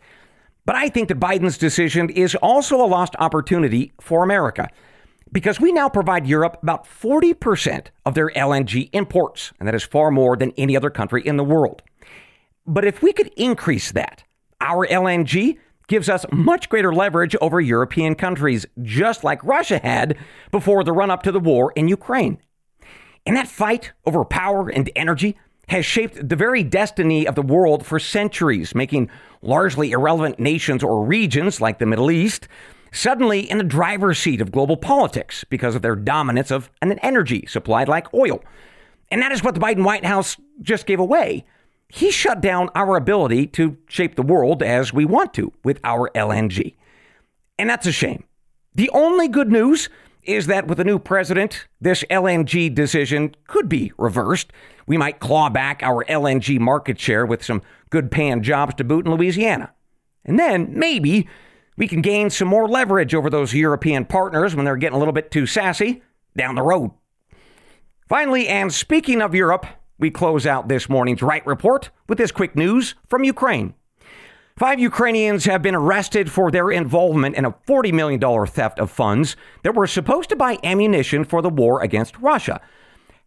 But 0.65 0.77
I 0.77 0.89
think 0.89 1.09
that 1.09 1.21
Biden's 1.21 1.59
decision 1.59 2.09
is 2.09 2.35
also 2.37 2.77
a 2.77 2.89
lost 2.89 3.15
opportunity 3.19 3.93
for 4.01 4.25
America 4.25 4.71
because 5.31 5.61
we 5.61 5.71
now 5.71 5.91
provide 5.91 6.27
Europe 6.27 6.57
about 6.63 6.87
40% 6.87 7.89
of 8.07 8.15
their 8.15 8.31
LNG 8.31 8.89
imports, 8.95 9.53
and 9.59 9.69
that 9.69 9.75
is 9.75 9.85
far 9.85 10.11
more 10.11 10.35
than 10.35 10.51
any 10.57 10.79
other 10.79 10.89
country 10.89 11.21
in 11.27 11.37
the 11.37 11.45
world. 11.45 11.83
But 12.67 12.87
if 12.87 13.03
we 13.03 13.13
could 13.13 13.31
increase 13.37 13.93
that, 13.93 14.25
our 14.63 14.87
LNG 14.87 15.59
gives 15.91 16.09
us 16.09 16.25
much 16.31 16.69
greater 16.69 16.95
leverage 16.95 17.35
over 17.41 17.61
European 17.61 18.15
countries, 18.15 18.65
just 18.81 19.25
like 19.25 19.43
Russia 19.43 19.79
had 19.79 20.17
before 20.53 20.85
the 20.85 20.93
run 20.93 21.11
up 21.11 21.25
to 21.25 21.33
the 21.33 21.41
war 21.41 21.73
in 21.75 21.89
Ukraine. 21.89 22.39
And 23.27 23.37
that 23.37 23.49
fight 23.49 23.91
over 24.07 24.25
power 24.25 24.69
and 24.69 24.89
energy 24.95 25.37
has 25.69 25.85
shaped 25.85 26.29
the 26.29 26.37
very 26.37 26.63
destiny 26.63 27.27
of 27.27 27.35
the 27.35 27.43
world 27.43 27.85
for 27.85 27.99
centuries, 27.99 28.73
making 28.73 29.11
largely 29.43 29.91
irrelevant 29.91 30.39
nations 30.39 30.85
or 30.85 31.05
regions 31.05 31.61
like 31.61 31.81
the 31.81 31.87
Middle 31.87 32.11
East 32.11 32.47
suddenly 32.93 33.51
in 33.51 33.59
the 33.59 33.65
driver's 33.65 34.19
seat 34.19 34.41
of 34.41 34.53
global 34.53 34.77
politics 34.77 35.45
because 35.51 35.75
of 35.75 35.83
their 35.83 35.97
dominance 35.97 36.53
of 36.53 36.71
an 36.83 36.99
energy 37.01 37.45
supplied 37.49 37.89
like 37.89 38.13
oil. 38.15 38.43
And 39.11 39.21
that 39.23 39.33
is 39.33 39.43
what 39.43 39.55
the 39.55 39.61
Biden 39.61 39.85
White 39.85 40.05
House 40.05 40.37
just 40.63 40.87
gave 40.87 41.01
away. 41.01 41.45
He 41.93 42.11
shut 42.11 42.41
down 42.41 42.71
our 42.75 42.97
ability 42.97 43.49
to 43.49 43.77
shape 43.89 44.15
the 44.15 44.23
world 44.23 44.63
as 44.63 44.93
we 44.93 45.05
want 45.05 45.35
to 45.35 45.53
with 45.65 45.81
our 45.83 46.11
LNG. 46.15 46.75
And 47.59 47.69
that's 47.69 47.87
a 47.87 47.93
shame. 47.93 48.25
The 48.75 48.91
only 48.91 49.29
good 49.29 49.51
news 49.51 49.89
is 50.23 50.47
that 50.47 50.69
with 50.69 50.79
a 50.79 50.85
new 50.85 50.99
president, 50.99 51.67
this 51.81 52.05
LNG 52.05 52.73
decision 52.75 53.35
could 53.47 53.69
be 53.69 53.93
reversed. 53.99 54.53
We 54.87 54.97
might 54.97 55.19
claw 55.19 55.49
back 55.49 55.83
our 55.83 56.05
LNG 56.05 56.61
market 56.61 56.99
share 56.99 57.27
with 57.27 57.45
some 57.45 57.63
good 57.91 58.11
paying 58.11 58.43
jobs 58.43 58.75
to 58.77 58.85
boot 58.85 59.07
in 59.07 59.15
Louisiana. 59.15 59.73
And 60.25 60.39
then 60.39 60.79
maybe 60.79 61.29
we 61.77 61.89
can 61.89 62.03
gain 62.03 62.31
some 62.31 62.49
more 62.49 62.69
leverage 62.69 63.15
over 63.15 63.31
those 63.31 63.55
European 63.55 64.05
partners 64.05 64.55
when 64.55 64.65
they're 64.65 64.77
getting 64.77 64.97
a 64.97 64.99
little 64.99 65.15
bit 65.15 65.31
too 65.31 65.47
sassy 65.47 66.03
down 66.37 66.55
the 66.55 66.63
road. 66.63 66.93
Finally, 68.09 68.47
and 68.49 68.73
speaking 68.73 69.23
of 69.23 69.35
Europe, 69.35 69.67
we 70.01 70.11
close 70.11 70.47
out 70.47 70.69
this 70.69 70.89
morning's 70.89 71.23
Wright 71.23 71.47
Report 71.47 71.91
with 72.09 72.19
this 72.19 72.33
quick 72.33 72.57
news 72.57 72.95
from 73.07 73.23
Ukraine. 73.23 73.75
Five 74.57 74.81
Ukrainians 74.81 75.45
have 75.45 75.63
been 75.63 75.75
arrested 75.75 76.33
for 76.33 76.51
their 76.51 76.71
involvement 76.71 77.37
in 77.37 77.45
a 77.45 77.53
$40 77.53 77.93
million 77.93 78.47
theft 78.47 78.79
of 78.79 78.91
funds 78.91 79.37
that 79.63 79.75
were 79.75 79.87
supposed 79.87 80.31
to 80.31 80.37
buy 80.37 80.59
ammunition 80.65 81.25
for 81.25 81.41
the 81.41 81.49
war 81.49 81.83
against 81.83 82.19
Russia. 82.19 82.61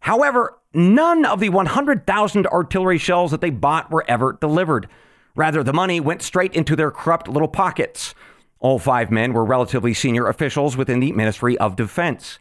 However, 0.00 0.58
none 0.74 1.24
of 1.24 1.40
the 1.40 1.48
100,000 1.48 2.46
artillery 2.48 2.98
shells 2.98 3.30
that 3.30 3.40
they 3.40 3.50
bought 3.50 3.90
were 3.90 4.04
ever 4.08 4.36
delivered. 4.40 4.88
Rather, 5.34 5.62
the 5.62 5.72
money 5.72 6.00
went 6.00 6.22
straight 6.22 6.54
into 6.54 6.76
their 6.76 6.90
corrupt 6.90 7.28
little 7.28 7.48
pockets. 7.48 8.14
All 8.60 8.78
five 8.78 9.10
men 9.10 9.32
were 9.32 9.44
relatively 9.44 9.94
senior 9.94 10.26
officials 10.26 10.76
within 10.76 11.00
the 11.00 11.12
Ministry 11.12 11.56
of 11.58 11.76
Defense. 11.76 12.38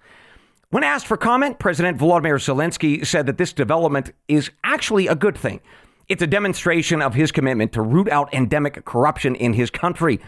When 0.73 0.83
asked 0.83 1.05
for 1.05 1.17
comment, 1.17 1.59
President 1.59 1.99
Volodymyr 1.99 2.39
Zelensky 2.39 3.05
said 3.05 3.27
that 3.27 3.37
this 3.37 3.53
development 3.53 4.11
is 4.27 4.49
actually 4.63 5.05
a 5.05 5.13
good 5.13 5.37
thing. 5.37 5.61
It's 6.09 6.23
a 6.23 6.25
demonstration 6.25 6.99
of 6.99 7.13
his 7.13 7.31
commitment 7.31 7.73
to 7.73 7.83
root 7.83 8.09
out 8.09 8.33
endemic 8.33 8.83
corruption 8.83 9.35
in 9.35 9.53
his 9.53 9.69
country. 9.69 10.19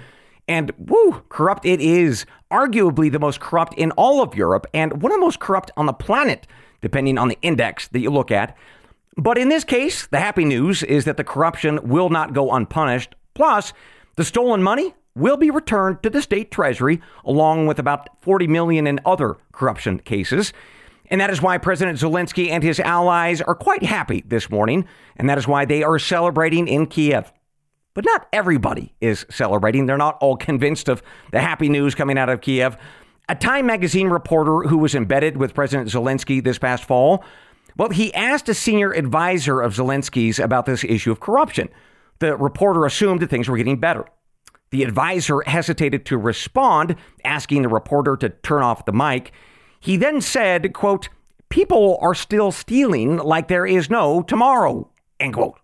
And 0.48 0.72
woo, 0.78 1.24
corrupt 1.30 1.66
it 1.66 1.82
is. 1.82 2.28
Arguably 2.52 3.12
the 3.12 3.18
most 3.18 3.40
corrupt 3.40 3.74
in 3.74 3.90
all 3.94 4.22
of 4.22 4.36
Europe 4.36 4.68
and 4.72 5.02
one 5.02 5.12
of 5.12 5.16
the 5.16 5.26
most 5.26 5.40
corrupt 5.40 5.72
on 5.78 5.88
the 5.88 5.94
planet, 5.94 6.46
depending 6.80 7.18
on 7.18 7.28
the 7.28 7.40
index 7.42 7.88
that 7.88 8.02
you 8.02 8.12
look 8.12 8.30
at. 8.30 8.56
But 9.18 9.40
in 9.40 9.50
this 9.50 9.64
case, 9.64 10.06
the 10.06 10.20
happy 10.20 10.46
news 10.46 10.84
is 10.84 11.06
that 11.06 11.18
the 11.18 11.24
corruption 11.24 11.80
will 11.90 12.12
not 12.12 12.34
go 12.34 12.52
unpunished. 12.52 13.16
Plus, 13.34 13.74
the 14.16 14.24
stolen 14.24 14.62
money 14.62 14.94
will 15.16 15.38
be 15.38 15.50
returned 15.50 16.04
to 16.04 16.10
the 16.10 16.22
state 16.22 16.52
treasury 16.52 17.02
along 17.24 17.68
with 17.68 17.80
about 17.80 18.10
40 18.22 18.48
million 18.48 18.86
in 18.86 19.00
other 19.06 19.38
corruption 19.54 20.00
cases. 20.00 20.54
And 21.10 21.22
that 21.22 21.30
is 21.30 21.42
why 21.42 21.58
President 21.58 22.00
Zelensky 22.00 22.50
and 22.50 22.64
his 22.64 22.80
allies 22.80 23.42
are 23.42 23.56
quite 23.56 23.84
happy 23.84 24.24
this 24.28 24.50
morning, 24.50 24.86
and 25.16 25.30
that 25.30 25.38
is 25.38 25.48
why 25.48 25.66
they 25.66 25.84
are 25.84 26.00
celebrating 26.00 26.68
in 26.68 26.88
Kiev. 26.88 27.32
But 27.94 28.06
not 28.06 28.28
everybody 28.34 28.94
is 29.00 29.26
celebrating. 29.30 29.86
They're 29.86 29.98
not 29.98 30.18
all 30.20 30.36
convinced 30.36 30.90
of 30.90 31.02
the 31.32 31.40
happy 31.40 31.70
news 31.70 31.96
coming 31.96 32.18
out 32.18 32.30
of 32.30 32.42
Kiev. 32.42 32.76
A 33.30 33.36
Time 33.36 33.68
magazine 33.68 34.10
reporter 34.10 34.68
who 34.68 34.78
was 34.78 34.96
embedded 34.96 35.38
with 35.38 35.54
President 35.54 35.90
Zelensky 35.90 36.44
this 36.44 36.60
past 36.60 36.84
fall, 36.84 37.24
well, 37.78 37.90
he 37.90 38.14
asked 38.14 38.50
a 38.50 38.54
senior 38.54 38.92
advisor 38.92 39.62
of 39.62 39.74
Zelensky's 39.74 40.40
about 40.40 40.66
this 40.66 40.84
issue 40.84 41.12
of 41.12 41.20
corruption. 41.20 41.70
The 42.20 42.36
reporter 42.36 42.86
assumed 42.86 43.22
that 43.22 43.30
things 43.30 43.48
were 43.48 43.58
getting 43.58 43.80
better. 43.80 44.06
The 44.72 44.84
advisor 44.84 45.42
hesitated 45.46 46.06
to 46.08 46.18
respond, 46.18 46.96
asking 47.24 47.62
the 47.62 47.70
reporter 47.70 48.18
to 48.18 48.30
turn 48.30 48.64
off 48.64 48.86
the 48.86 48.92
mic. 48.92 49.32
He 49.80 49.98
then 49.98 50.22
said, 50.22 50.74
quote, 50.74 51.10
people 51.50 51.98
are 52.02 52.16
still 52.16 52.52
stealing 52.52 53.18
like 53.18 53.48
there 53.48 53.66
is 53.66 53.90
no 53.90 54.24
tomorrow, 54.24 54.90
end 55.20 55.36
quote. 55.36 55.60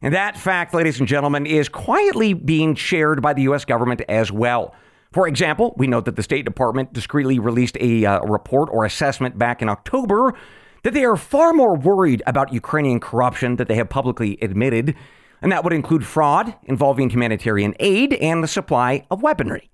And 0.00 0.14
that 0.14 0.36
fact, 0.36 0.74
ladies 0.74 0.98
and 0.98 1.08
gentlemen, 1.08 1.46
is 1.46 1.68
quietly 1.68 2.34
being 2.34 2.74
shared 2.74 3.22
by 3.22 3.32
the 3.32 3.42
U.S. 3.42 3.64
government 3.64 4.02
as 4.08 4.32
well. 4.32 4.74
For 5.12 5.28
example, 5.28 5.74
we 5.76 5.86
note 5.86 6.06
that 6.06 6.16
the 6.16 6.22
State 6.22 6.44
Department 6.44 6.92
discreetly 6.92 7.38
released 7.38 7.76
a 7.80 8.04
uh, 8.04 8.20
report 8.20 8.68
or 8.72 8.84
assessment 8.84 9.38
back 9.38 9.62
in 9.62 9.68
October 9.68 10.34
that 10.82 10.94
they 10.94 11.04
are 11.04 11.16
far 11.16 11.52
more 11.52 11.76
worried 11.76 12.22
about 12.26 12.52
Ukrainian 12.52 12.98
corruption 12.98 13.56
that 13.56 13.68
they 13.68 13.76
have 13.76 13.88
publicly 13.88 14.38
admitted 14.42 14.96
and 15.42 15.52
that 15.52 15.64
would 15.64 15.72
include 15.72 16.06
fraud 16.06 16.54
involving 16.64 17.10
humanitarian 17.10 17.74
aid 17.80 18.14
and 18.14 18.42
the 18.42 18.48
supply 18.48 19.04
of 19.10 19.22
weaponry. 19.22 19.68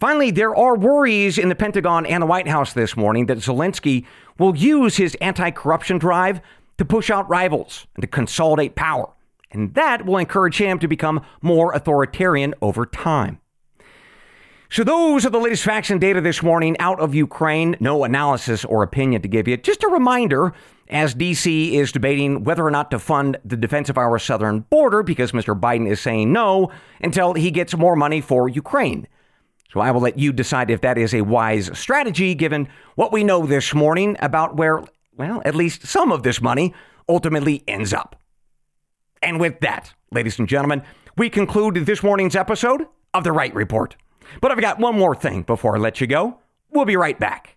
Finally, 0.00 0.30
there 0.30 0.56
are 0.56 0.76
worries 0.76 1.38
in 1.38 1.50
the 1.50 1.54
Pentagon 1.54 2.06
and 2.06 2.22
the 2.22 2.26
White 2.26 2.48
House 2.48 2.72
this 2.72 2.96
morning 2.96 3.26
that 3.26 3.38
Zelensky 3.38 4.06
will 4.38 4.56
use 4.56 4.96
his 4.96 5.14
anti 5.20 5.50
corruption 5.50 5.98
drive 5.98 6.40
to 6.78 6.84
push 6.84 7.10
out 7.10 7.28
rivals 7.28 7.86
and 7.94 8.02
to 8.02 8.08
consolidate 8.08 8.74
power. 8.74 9.10
And 9.50 9.74
that 9.74 10.06
will 10.06 10.16
encourage 10.16 10.56
him 10.56 10.78
to 10.78 10.88
become 10.88 11.22
more 11.42 11.72
authoritarian 11.72 12.54
over 12.62 12.86
time. 12.86 13.40
So, 14.70 14.84
those 14.84 15.26
are 15.26 15.30
the 15.30 15.40
latest 15.40 15.64
facts 15.64 15.90
and 15.90 16.00
data 16.00 16.20
this 16.20 16.42
morning 16.42 16.78
out 16.78 17.00
of 17.00 17.14
Ukraine. 17.14 17.76
No 17.80 18.04
analysis 18.04 18.64
or 18.64 18.82
opinion 18.82 19.20
to 19.22 19.28
give 19.28 19.48
you. 19.48 19.56
Just 19.56 19.82
a 19.82 19.88
reminder 19.88 20.54
as 20.90 21.14
D.C. 21.14 21.76
is 21.76 21.92
debating 21.92 22.44
whether 22.44 22.64
or 22.64 22.70
not 22.70 22.90
to 22.90 22.98
fund 22.98 23.38
the 23.44 23.56
defense 23.56 23.88
of 23.88 23.96
our 23.96 24.18
southern 24.18 24.60
border 24.60 25.02
because 25.02 25.32
Mr. 25.32 25.58
Biden 25.58 25.88
is 25.88 26.00
saying 26.00 26.32
no 26.32 26.70
until 27.00 27.34
he 27.34 27.50
gets 27.50 27.76
more 27.76 27.96
money 27.96 28.20
for 28.20 28.48
Ukraine. 28.48 29.06
So 29.72 29.80
I 29.80 29.92
will 29.92 30.00
let 30.00 30.18
you 30.18 30.32
decide 30.32 30.68
if 30.68 30.80
that 30.80 30.98
is 30.98 31.14
a 31.14 31.22
wise 31.22 31.70
strategy 31.78 32.34
given 32.34 32.68
what 32.96 33.12
we 33.12 33.22
know 33.22 33.46
this 33.46 33.72
morning 33.72 34.16
about 34.18 34.56
where, 34.56 34.82
well, 35.16 35.40
at 35.44 35.54
least 35.54 35.86
some 35.86 36.10
of 36.10 36.24
this 36.24 36.42
money 36.42 36.74
ultimately 37.08 37.62
ends 37.68 37.92
up. 37.92 38.20
And 39.22 39.38
with 39.38 39.60
that, 39.60 39.94
ladies 40.10 40.40
and 40.40 40.48
gentlemen, 40.48 40.82
we 41.16 41.30
conclude 41.30 41.76
this 41.86 42.02
morning's 42.02 42.34
episode 42.34 42.86
of 43.14 43.22
The 43.22 43.32
Wright 43.32 43.54
Report. 43.54 43.94
But 44.40 44.50
I've 44.50 44.60
got 44.60 44.80
one 44.80 44.98
more 44.98 45.14
thing 45.14 45.42
before 45.42 45.76
I 45.76 45.78
let 45.78 46.00
you 46.00 46.08
go. 46.08 46.40
We'll 46.70 46.84
be 46.84 46.96
right 46.96 47.18
back. 47.18 47.56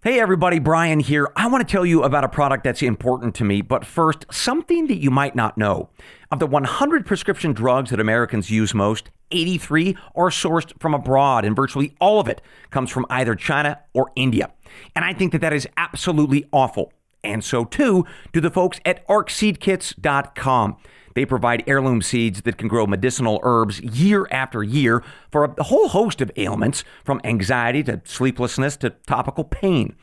Hey 0.00 0.20
everybody, 0.20 0.60
Bryan 0.60 1.00
here. 1.00 1.28
I 1.34 1.48
want 1.48 1.66
to 1.66 1.72
tell 1.72 1.84
you 1.84 2.04
about 2.04 2.22
a 2.22 2.28
product 2.28 2.62
that's 2.62 2.82
important 2.82 3.34
to 3.34 3.44
me, 3.44 3.62
but 3.62 3.84
first, 3.84 4.26
something 4.30 4.86
that 4.86 4.98
you 4.98 5.10
might 5.10 5.34
not 5.34 5.58
know. 5.58 5.90
Of 6.30 6.38
the 6.38 6.46
100 6.46 7.04
prescription 7.04 7.52
drugs 7.52 7.90
that 7.90 7.98
Americans 7.98 8.48
use 8.48 8.72
most, 8.72 9.10
83 9.32 9.96
are 10.14 10.30
sourced 10.30 10.72
from 10.80 10.94
abroad, 10.94 11.44
and 11.44 11.56
virtually 11.56 11.96
all 12.00 12.20
of 12.20 12.28
it 12.28 12.40
comes 12.70 12.92
from 12.92 13.06
either 13.10 13.34
China 13.34 13.80
or 13.92 14.12
India. 14.14 14.52
And 14.94 15.04
I 15.04 15.12
think 15.14 15.32
that 15.32 15.40
that 15.40 15.52
is 15.52 15.66
absolutely 15.76 16.44
awful. 16.52 16.92
And 17.24 17.42
so 17.42 17.64
too 17.64 18.06
do 18.32 18.40
the 18.40 18.50
folks 18.50 18.78
at 18.84 19.04
arcseedkits.com. 19.08 20.76
They 21.18 21.26
provide 21.26 21.64
heirloom 21.66 22.00
seeds 22.00 22.42
that 22.42 22.58
can 22.58 22.68
grow 22.68 22.86
medicinal 22.86 23.40
herbs 23.42 23.80
year 23.80 24.28
after 24.30 24.62
year 24.62 25.02
for 25.32 25.52
a 25.58 25.64
whole 25.64 25.88
host 25.88 26.20
of 26.20 26.30
ailments, 26.36 26.84
from 27.02 27.20
anxiety 27.24 27.82
to 27.82 28.00
sleeplessness 28.04 28.76
to 28.76 28.90
topical 28.90 29.42
pain. 29.42 29.96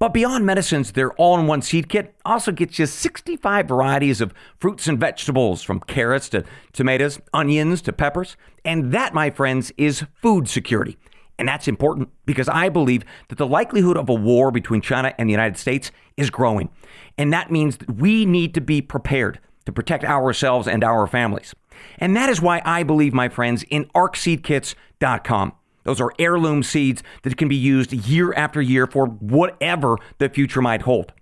But 0.00 0.12
beyond 0.12 0.44
medicines, 0.44 0.90
their 0.90 1.12
all 1.12 1.38
in 1.38 1.46
one 1.46 1.62
seed 1.62 1.88
kit 1.88 2.16
also 2.24 2.50
gets 2.50 2.80
you 2.80 2.86
65 2.86 3.68
varieties 3.68 4.20
of 4.20 4.34
fruits 4.58 4.88
and 4.88 4.98
vegetables, 4.98 5.62
from 5.62 5.78
carrots 5.78 6.28
to 6.30 6.42
tomatoes, 6.72 7.20
onions 7.32 7.80
to 7.82 7.92
peppers. 7.92 8.36
And 8.64 8.90
that, 8.90 9.14
my 9.14 9.30
friends, 9.30 9.70
is 9.76 10.04
food 10.20 10.48
security. 10.48 10.98
And 11.38 11.46
that's 11.46 11.68
important 11.68 12.08
because 12.24 12.48
I 12.48 12.70
believe 12.70 13.04
that 13.28 13.38
the 13.38 13.46
likelihood 13.46 13.96
of 13.96 14.08
a 14.08 14.14
war 14.14 14.50
between 14.50 14.80
China 14.80 15.14
and 15.16 15.28
the 15.28 15.32
United 15.32 15.58
States 15.58 15.92
is 16.16 16.28
growing. 16.28 16.70
And 17.16 17.32
that 17.32 17.52
means 17.52 17.76
that 17.76 17.94
we 17.98 18.26
need 18.26 18.52
to 18.54 18.60
be 18.60 18.82
prepared 18.82 19.38
to 19.66 19.72
protect 19.72 20.04
ourselves 20.04 20.66
and 20.66 20.82
our 20.82 21.06
families. 21.06 21.54
And 21.98 22.16
that 22.16 22.28
is 22.30 22.40
why 22.40 22.62
I 22.64 22.82
believe, 22.82 23.12
my 23.12 23.28
friends, 23.28 23.64
in 23.64 23.84
arcseedkits.com. 23.94 25.52
Those 25.84 26.00
are 26.00 26.12
heirloom 26.18 26.62
seeds 26.62 27.02
that 27.22 27.36
can 27.36 27.48
be 27.48 27.56
used 27.56 27.92
year 27.92 28.32
after 28.34 28.60
year 28.60 28.86
for 28.86 29.06
whatever 29.06 29.96
the 30.18 30.28
future 30.28 30.60
might 30.60 30.82
hold. 30.82 31.12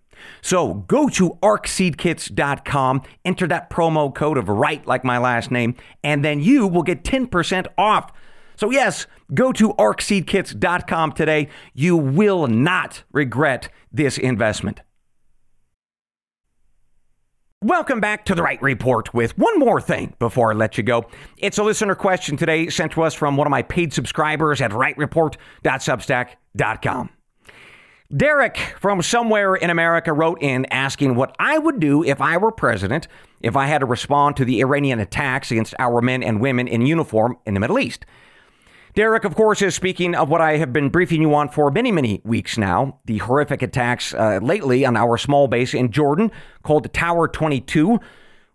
So 0.40 0.74
go 0.74 1.08
to 1.10 1.30
arcseedkits.com, 1.42 3.02
enter 3.24 3.46
that 3.46 3.68
promo 3.68 4.14
code 4.14 4.38
of 4.38 4.48
right 4.48 4.86
like 4.86 5.04
my 5.04 5.18
last 5.18 5.50
name, 5.50 5.74
and 6.02 6.24
then 6.24 6.40
you 6.40 6.66
will 6.66 6.82
get 6.82 7.04
10% 7.04 7.66
off. 7.76 8.10
So, 8.56 8.70
yes, 8.70 9.06
go 9.34 9.52
to 9.52 9.74
arcseedkits.com 9.74 11.12
today. 11.12 11.48
You 11.74 11.96
will 11.96 12.46
not 12.46 13.02
regret 13.12 13.68
this 13.92 14.16
investment. 14.16 14.80
Welcome 17.64 17.98
back 17.98 18.26
to 18.26 18.34
the 18.34 18.42
Wright 18.42 18.60
Report 18.60 19.14
with 19.14 19.38
one 19.38 19.58
more 19.58 19.80
thing 19.80 20.12
before 20.18 20.52
I 20.52 20.54
let 20.54 20.76
you 20.76 20.84
go. 20.84 21.06
It's 21.38 21.56
a 21.56 21.62
listener 21.62 21.94
question 21.94 22.36
today 22.36 22.68
sent 22.68 22.92
to 22.92 23.00
us 23.00 23.14
from 23.14 23.38
one 23.38 23.46
of 23.46 23.50
my 23.50 23.62
paid 23.62 23.94
subscribers 23.94 24.60
at 24.60 24.72
wrightreport.substack.com. 24.72 27.10
Derek 28.14 28.58
from 28.78 29.00
somewhere 29.00 29.54
in 29.54 29.70
America 29.70 30.12
wrote 30.12 30.42
in 30.42 30.66
asking 30.66 31.14
what 31.14 31.34
I 31.38 31.56
would 31.56 31.80
do 31.80 32.04
if 32.04 32.20
I 32.20 32.36
were 32.36 32.52
president 32.52 33.08
if 33.40 33.56
I 33.56 33.64
had 33.64 33.78
to 33.78 33.86
respond 33.86 34.36
to 34.36 34.44
the 34.44 34.60
Iranian 34.60 35.00
attacks 35.00 35.50
against 35.50 35.74
our 35.78 36.02
men 36.02 36.22
and 36.22 36.42
women 36.42 36.68
in 36.68 36.84
uniform 36.84 37.38
in 37.46 37.54
the 37.54 37.60
Middle 37.60 37.78
East. 37.78 38.04
Derek, 38.94 39.24
of 39.24 39.34
course, 39.34 39.60
is 39.60 39.74
speaking 39.74 40.14
of 40.14 40.28
what 40.28 40.40
I 40.40 40.56
have 40.58 40.72
been 40.72 40.88
briefing 40.88 41.20
you 41.20 41.34
on 41.34 41.48
for 41.48 41.68
many, 41.72 41.90
many 41.90 42.20
weeks 42.24 42.56
now 42.56 43.00
the 43.06 43.18
horrific 43.18 43.60
attacks 43.60 44.14
uh, 44.14 44.38
lately 44.40 44.86
on 44.86 44.96
our 44.96 45.18
small 45.18 45.48
base 45.48 45.74
in 45.74 45.90
Jordan 45.90 46.30
called 46.62 46.92
Tower 46.92 47.26
22. 47.26 47.98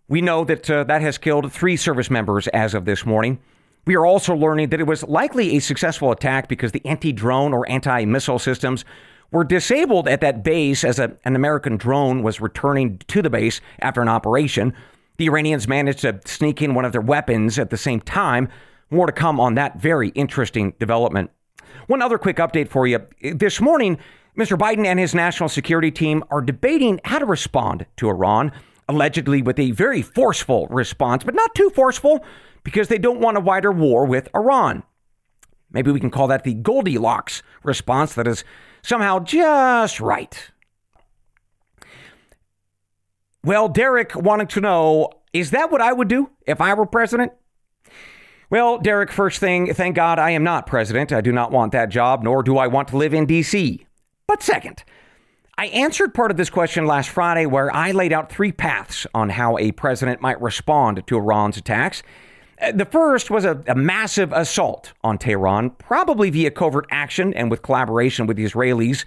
We 0.08 0.22
know 0.22 0.44
that 0.44 0.70
uh, 0.70 0.84
that 0.84 1.02
has 1.02 1.18
killed 1.18 1.52
three 1.52 1.76
service 1.76 2.10
members 2.10 2.48
as 2.48 2.72
of 2.72 2.86
this 2.86 3.04
morning. 3.04 3.38
We 3.84 3.96
are 3.96 4.06
also 4.06 4.34
learning 4.34 4.70
that 4.70 4.80
it 4.80 4.86
was 4.86 5.02
likely 5.02 5.56
a 5.56 5.60
successful 5.60 6.10
attack 6.10 6.48
because 6.48 6.72
the 6.72 6.84
anti 6.86 7.12
drone 7.12 7.52
or 7.52 7.68
anti 7.68 8.06
missile 8.06 8.38
systems 8.38 8.86
were 9.30 9.44
disabled 9.44 10.08
at 10.08 10.22
that 10.22 10.42
base 10.42 10.84
as 10.84 10.98
a, 10.98 11.14
an 11.26 11.36
American 11.36 11.76
drone 11.76 12.22
was 12.22 12.40
returning 12.40 12.96
to 13.08 13.20
the 13.20 13.30
base 13.30 13.60
after 13.80 14.00
an 14.00 14.08
operation. 14.08 14.72
The 15.18 15.26
Iranians 15.26 15.68
managed 15.68 16.00
to 16.00 16.18
sneak 16.24 16.62
in 16.62 16.72
one 16.72 16.86
of 16.86 16.92
their 16.92 17.02
weapons 17.02 17.58
at 17.58 17.68
the 17.68 17.76
same 17.76 18.00
time 18.00 18.48
more 18.90 19.06
to 19.06 19.12
come 19.12 19.40
on 19.40 19.54
that 19.54 19.80
very 19.80 20.08
interesting 20.10 20.74
development. 20.78 21.30
One 21.86 22.02
other 22.02 22.18
quick 22.18 22.36
update 22.36 22.68
for 22.68 22.86
you. 22.86 23.06
This 23.22 23.60
morning, 23.60 23.98
Mr. 24.36 24.56
Biden 24.58 24.86
and 24.86 24.98
his 24.98 25.14
national 25.14 25.48
security 25.48 25.90
team 25.90 26.24
are 26.30 26.40
debating 26.40 27.00
how 27.04 27.18
to 27.18 27.26
respond 27.26 27.86
to 27.96 28.08
Iran, 28.08 28.52
allegedly 28.88 29.42
with 29.42 29.58
a 29.58 29.70
very 29.72 30.02
forceful 30.02 30.66
response, 30.68 31.24
but 31.24 31.34
not 31.34 31.54
too 31.54 31.70
forceful 31.70 32.24
because 32.64 32.88
they 32.88 32.98
don't 32.98 33.20
want 33.20 33.36
a 33.36 33.40
wider 33.40 33.72
war 33.72 34.04
with 34.04 34.28
Iran. 34.34 34.82
Maybe 35.70 35.90
we 35.90 36.00
can 36.00 36.10
call 36.10 36.26
that 36.28 36.44
the 36.44 36.54
Goldilocks 36.54 37.42
response 37.62 38.14
that 38.14 38.26
is 38.26 38.44
somehow 38.82 39.20
just 39.20 40.00
right. 40.00 40.50
Well, 43.44 43.68
Derek 43.68 44.14
wanted 44.14 44.50
to 44.50 44.60
know 44.60 45.10
is 45.32 45.52
that 45.52 45.70
what 45.70 45.80
I 45.80 45.92
would 45.92 46.08
do 46.08 46.30
if 46.46 46.60
I 46.60 46.74
were 46.74 46.86
president? 46.86 47.32
Well, 48.50 48.78
Derek, 48.78 49.12
first 49.12 49.38
thing, 49.38 49.72
thank 49.74 49.94
God 49.94 50.18
I 50.18 50.30
am 50.30 50.42
not 50.42 50.66
president. 50.66 51.12
I 51.12 51.20
do 51.20 51.30
not 51.30 51.52
want 51.52 51.70
that 51.70 51.88
job, 51.88 52.24
nor 52.24 52.42
do 52.42 52.58
I 52.58 52.66
want 52.66 52.88
to 52.88 52.96
live 52.96 53.14
in 53.14 53.24
D.C. 53.24 53.86
But 54.26 54.42
second, 54.42 54.82
I 55.56 55.66
answered 55.66 56.14
part 56.14 56.32
of 56.32 56.36
this 56.36 56.50
question 56.50 56.84
last 56.84 57.10
Friday 57.10 57.46
where 57.46 57.72
I 57.72 57.92
laid 57.92 58.12
out 58.12 58.28
three 58.28 58.50
paths 58.50 59.06
on 59.14 59.28
how 59.28 59.56
a 59.56 59.70
president 59.70 60.20
might 60.20 60.40
respond 60.42 61.06
to 61.06 61.16
Iran's 61.16 61.58
attacks. 61.58 62.02
Uh, 62.60 62.72
the 62.72 62.86
first 62.86 63.30
was 63.30 63.44
a, 63.44 63.62
a, 63.68 63.76
massive 63.76 64.32
assault 64.32 64.94
on 65.04 65.16
Tehran, 65.16 65.70
probably 65.70 66.28
via 66.28 66.50
covert 66.50 66.86
action 66.90 67.32
and 67.34 67.52
with 67.52 67.62
collaboration 67.62 68.26
with 68.26 68.36
the 68.36 68.44
Israelis. 68.44 69.04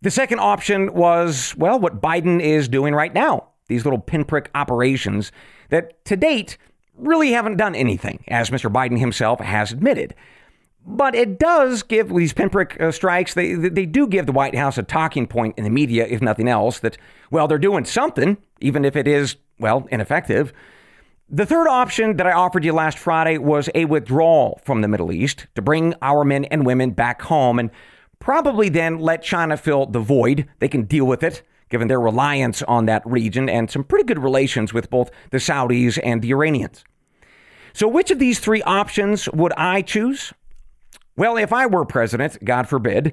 The 0.00 0.10
second 0.10 0.40
option 0.40 0.92
was, 0.92 1.54
well, 1.56 1.78
what 1.78 2.00
Biden 2.00 2.40
is 2.40 2.66
doing 2.66 2.94
right 2.94 3.14
now 3.14 3.48
these 3.68 3.84
little 3.84 4.00
pinprick 4.00 4.50
operations 4.56 5.30
that 5.68 6.04
to 6.04 6.16
date 6.16 6.58
really 7.02 7.32
haven't 7.32 7.56
done 7.56 7.74
anything, 7.74 8.24
as 8.28 8.50
Mr. 8.50 8.72
Biden 8.72 8.98
himself 8.98 9.40
has 9.40 9.72
admitted. 9.72 10.14
But 10.84 11.14
it 11.14 11.38
does 11.38 11.82
give 11.82 12.08
these 12.08 12.32
pinprick 12.32 12.80
uh, 12.80 12.90
strikes, 12.90 13.34
they, 13.34 13.54
they 13.54 13.86
do 13.86 14.06
give 14.06 14.26
the 14.26 14.32
White 14.32 14.54
House 14.54 14.78
a 14.78 14.82
talking 14.82 15.26
point 15.26 15.56
in 15.56 15.64
the 15.64 15.70
media, 15.70 16.06
if 16.08 16.20
nothing 16.20 16.48
else, 16.48 16.80
that, 16.80 16.98
well, 17.30 17.46
they're 17.46 17.58
doing 17.58 17.84
something, 17.84 18.36
even 18.60 18.84
if 18.84 18.96
it 18.96 19.06
is, 19.06 19.36
well, 19.58 19.86
ineffective. 19.90 20.52
The 21.28 21.46
third 21.46 21.68
option 21.68 22.16
that 22.16 22.26
I 22.26 22.32
offered 22.32 22.64
you 22.64 22.72
last 22.72 22.98
Friday 22.98 23.38
was 23.38 23.70
a 23.74 23.84
withdrawal 23.84 24.60
from 24.64 24.80
the 24.80 24.88
Middle 24.88 25.12
East 25.12 25.46
to 25.54 25.62
bring 25.62 25.94
our 26.02 26.24
men 26.24 26.44
and 26.46 26.66
women 26.66 26.90
back 26.90 27.22
home 27.22 27.58
and 27.58 27.70
probably 28.18 28.68
then 28.68 28.98
let 28.98 29.22
China 29.22 29.56
fill 29.56 29.86
the 29.86 30.00
void. 30.00 30.48
They 30.58 30.68
can 30.68 30.82
deal 30.84 31.06
with 31.06 31.22
it 31.22 31.42
given 31.72 31.88
their 31.88 32.00
reliance 32.00 32.62
on 32.64 32.84
that 32.84 33.02
region 33.06 33.48
and 33.48 33.70
some 33.70 33.82
pretty 33.82 34.04
good 34.04 34.18
relations 34.18 34.74
with 34.74 34.90
both 34.90 35.10
the 35.30 35.38
Saudis 35.38 35.98
and 36.04 36.20
the 36.20 36.30
Iranians. 36.30 36.84
So, 37.74 37.88
which 37.88 38.10
of 38.10 38.18
these 38.18 38.38
three 38.38 38.62
options 38.62 39.28
would 39.30 39.52
I 39.54 39.82
choose? 39.82 40.32
Well, 41.16 41.36
if 41.36 41.52
I 41.52 41.66
were 41.66 41.84
president, 41.84 42.42
God 42.44 42.68
forbid, 42.68 43.12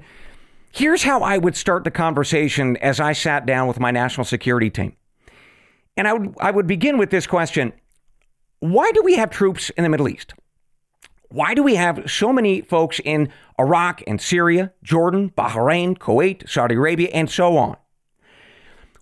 here's 0.72 1.02
how 1.02 1.20
I 1.20 1.38
would 1.38 1.56
start 1.56 1.84
the 1.84 1.90
conversation 1.90 2.76
as 2.78 3.00
I 3.00 3.12
sat 3.12 3.46
down 3.46 3.68
with 3.68 3.80
my 3.80 3.90
national 3.90 4.24
security 4.24 4.70
team. 4.70 4.96
And 5.96 6.08
I 6.08 6.14
would, 6.14 6.34
I 6.40 6.50
would 6.50 6.66
begin 6.66 6.98
with 6.98 7.10
this 7.10 7.26
question 7.26 7.72
Why 8.60 8.90
do 8.92 9.02
we 9.02 9.16
have 9.16 9.30
troops 9.30 9.70
in 9.70 9.84
the 9.84 9.90
Middle 9.90 10.08
East? 10.08 10.34
Why 11.28 11.54
do 11.54 11.62
we 11.62 11.76
have 11.76 12.10
so 12.10 12.32
many 12.32 12.60
folks 12.60 13.00
in 13.04 13.28
Iraq 13.58 14.02
and 14.06 14.20
Syria, 14.20 14.72
Jordan, 14.82 15.30
Bahrain, 15.30 15.96
Kuwait, 15.96 16.48
Saudi 16.48 16.74
Arabia, 16.74 17.08
and 17.12 17.30
so 17.30 17.56
on? 17.56 17.76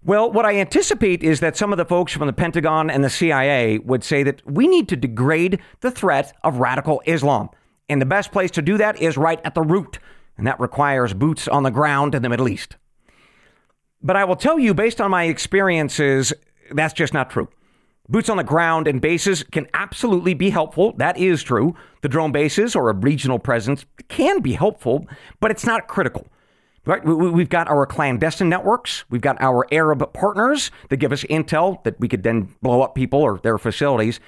Well, 0.09 0.33
what 0.33 0.47
I 0.47 0.57
anticipate 0.57 1.23
is 1.23 1.41
that 1.41 1.55
some 1.55 1.71
of 1.71 1.77
the 1.77 1.85
folks 1.85 2.15
from 2.15 2.29
the 2.29 2.33
Pentagon 2.33 2.89
and 2.89 3.05
the 3.05 3.11
CIA 3.11 3.77
would 3.77 4.03
say 4.03 4.23
that 4.23 4.41
we 4.51 4.67
need 4.67 4.89
to 4.89 4.97
degrade 4.97 5.61
the 5.83 5.91
threat 5.91 6.35
of 6.43 6.61
radical 6.61 7.03
Islam. 7.05 7.51
And 7.91 8.01
the 8.01 8.07
best 8.07 8.33
place 8.33 8.51
to 8.53 8.63
do 8.63 8.79
that 8.79 8.99
is 9.03 9.19
right 9.19 9.39
at 9.45 9.55
the 9.55 9.61
root, 9.61 9.99
and 10.39 10.47
that 10.47 10.59
requires 10.59 11.13
boots 11.13 11.47
on 11.47 11.63
the 11.63 11.71
ground 11.71 12.15
in 12.15 12.23
the 12.23 12.31
Middle 12.31 12.49
East. 12.49 12.77
But 14.03 14.17
I 14.17 14.25
will 14.25 14.35
tell 14.35 14.59
you, 14.59 14.73
based 14.73 14.99
on 14.99 15.11
my 15.11 15.25
experiences, 15.25 16.33
that's 16.71 16.95
just 16.95 17.13
not 17.13 17.29
true. 17.29 17.51
Boots 18.09 18.31
on 18.31 18.39
the 18.39 18.45
ground 18.45 18.89
and 18.89 19.03
bases 19.03 19.43
can 19.43 19.67
absolutely 19.75 20.33
be 20.33 20.49
helpful. 20.49 20.95
That 20.97 21.19
is 21.19 21.43
true. 21.43 21.75
The 22.01 22.09
drone 22.09 22.33
bases 22.33 22.75
or 22.75 22.89
a 22.89 22.95
regional 22.95 23.39
presence 23.39 23.85
can 24.09 24.41
be 24.41 24.55
helpful, 24.55 25.07
but 25.39 25.51
it's 25.51 25.67
not 25.67 25.87
critical. 25.87 26.27
Right? 26.85 27.05
We've 27.05 27.49
got 27.49 27.69
our 27.69 27.85
clandestine 27.85 28.49
networks. 28.49 29.05
We've 29.11 29.21
got 29.21 29.41
our 29.41 29.67
Arab 29.71 30.11
partners 30.15 30.71
that 30.89 30.97
give 30.97 31.13
us 31.13 31.23
intel 31.25 31.83
that 31.85 32.01
we 32.01 32.09
could 32.09 32.23
then 32.23 32.55
blow 32.63 32.81
up 32.81 32.95
people 32.95 33.21
or 33.21 33.39
their 33.39 33.59
facilities. 33.59 34.21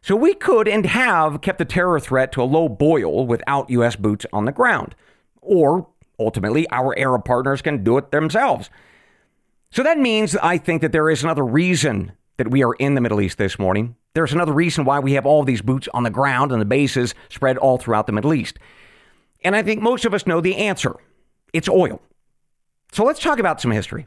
So 0.00 0.14
we 0.14 0.34
could 0.34 0.68
and 0.68 0.86
have 0.86 1.40
kept 1.40 1.58
the 1.58 1.64
terror 1.64 1.98
threat 1.98 2.30
to 2.32 2.42
a 2.42 2.44
low 2.44 2.68
boil 2.68 3.26
without 3.26 3.70
U.S. 3.70 3.96
boots 3.96 4.26
on 4.32 4.44
the 4.44 4.52
ground. 4.52 4.94
Or 5.42 5.88
ultimately, 6.20 6.68
our 6.70 6.96
Arab 6.98 7.24
partners 7.24 7.62
can 7.62 7.82
do 7.82 7.98
it 7.98 8.12
themselves. 8.12 8.70
So 9.70 9.82
that 9.82 9.98
means 9.98 10.36
I 10.36 10.56
think 10.56 10.82
that 10.82 10.92
there 10.92 11.10
is 11.10 11.24
another 11.24 11.44
reason 11.44 12.12
that 12.36 12.50
we 12.50 12.62
are 12.62 12.74
in 12.74 12.94
the 12.94 13.00
Middle 13.00 13.20
East 13.20 13.38
this 13.38 13.58
morning. 13.58 13.96
There's 14.14 14.32
another 14.32 14.52
reason 14.52 14.84
why 14.84 15.00
we 15.00 15.12
have 15.12 15.26
all 15.26 15.42
these 15.42 15.62
boots 15.62 15.88
on 15.92 16.04
the 16.04 16.10
ground 16.10 16.52
and 16.52 16.60
the 16.60 16.66
bases 16.66 17.14
spread 17.28 17.58
all 17.58 17.76
throughout 17.76 18.06
the 18.06 18.12
Middle 18.12 18.32
East. 18.32 18.58
And 19.44 19.54
I 19.54 19.62
think 19.62 19.82
most 19.82 20.04
of 20.04 20.14
us 20.14 20.26
know 20.26 20.40
the 20.40 20.56
answer 20.56 20.96
it's 21.52 21.68
oil. 21.68 22.00
So 22.92 23.04
let's 23.04 23.20
talk 23.20 23.38
about 23.38 23.60
some 23.60 23.70
history. 23.70 24.06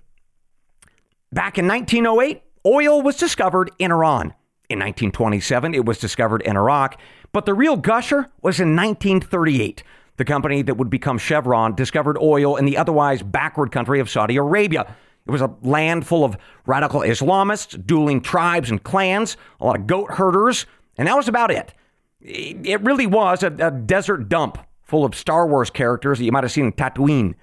Back 1.32 1.58
in 1.58 1.67
1908, 1.67 2.41
oil 2.65 3.01
was 3.01 3.17
discovered 3.17 3.71
in 3.80 3.91
Iran. 3.91 4.34
In 4.69 4.80
1927, 4.80 5.73
it 5.73 5.86
was 5.86 5.97
discovered 5.97 6.41
in 6.43 6.56
Iraq, 6.56 6.99
but 7.34 7.45
the 7.45 7.54
real 7.54 7.75
gusher 7.75 8.27
was 8.41 8.60
in 8.60 8.75
1938. 8.75 9.84
The 10.17 10.25
company 10.25 10.62
that 10.62 10.75
would 10.75 10.89
become 10.89 11.17
Chevron 11.17 11.75
discovered 11.75 12.17
oil 12.17 12.56
in 12.56 12.65
the 12.65 12.77
otherwise 12.77 13.21
backward 13.21 13.71
country 13.71 13.99
of 13.99 14.10
Saudi 14.10 14.38
Arabia. 14.38 14.95
It 15.25 15.32
was 15.32 15.41
a 15.41 15.54
land 15.62 16.08
full 16.08 16.23
of 16.23 16.38
radical 16.65 17.01
Islamists, 17.01 17.86
dueling 17.86 18.21
tribes 18.21 18.69
and 18.69 18.82
clans, 18.82 19.38
a 19.60 19.65
lot 19.65 19.77
of 19.77 19.88
goat 19.88 20.12
herders, 20.12 20.65
and 20.97 21.08
that 21.08 21.17
was 21.17 21.27
about 21.27 21.51
it. 21.51 21.73
It 22.21 22.82
really 22.82 23.08
was 23.08 23.43
a, 23.43 23.47
a 23.47 23.71
desert 23.71 24.30
dump 24.30 24.58
full 24.91 25.06
of 25.06 25.15
Star 25.15 25.47
Wars 25.47 25.69
characters 25.69 26.19
that 26.19 26.25
you 26.25 26.34
might 26.34 26.43
have 26.43 26.51
seen 26.51 26.65
in 26.65 26.73
Tatooine. 26.73 27.34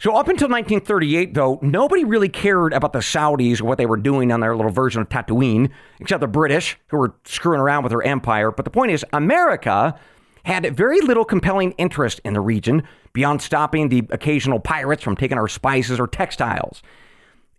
So, 0.00 0.10
up 0.10 0.28
until 0.28 0.48
1938, 0.48 1.32
though, 1.32 1.58
nobody 1.62 2.04
really 2.04 2.28
cared 2.28 2.74
about 2.74 2.92
the 2.92 2.98
Saudis 2.98 3.62
or 3.62 3.64
what 3.64 3.78
they 3.78 3.86
were 3.86 3.96
doing 3.96 4.30
on 4.30 4.40
their 4.40 4.54
little 4.54 4.72
version 4.72 5.00
of 5.00 5.08
Tatooine, 5.08 5.70
except 6.00 6.20
the 6.20 6.26
British, 6.26 6.76
who 6.88 6.98
were 6.98 7.14
screwing 7.24 7.60
around 7.60 7.84
with 7.84 7.90
their 7.90 8.02
empire. 8.02 8.50
But 8.50 8.66
the 8.66 8.70
point 8.70 8.90
is, 8.90 9.06
America 9.14 9.98
had 10.44 10.76
very 10.76 11.00
little 11.00 11.24
compelling 11.24 11.70
interest 11.72 12.20
in 12.24 12.34
the 12.34 12.40
region 12.40 12.82
beyond 13.14 13.40
stopping 13.40 13.88
the 13.88 14.02
occasional 14.10 14.60
pirates 14.60 15.02
from 15.02 15.16
taking 15.16 15.38
our 15.38 15.48
spices 15.48 15.98
or 15.98 16.08
textiles. 16.08 16.82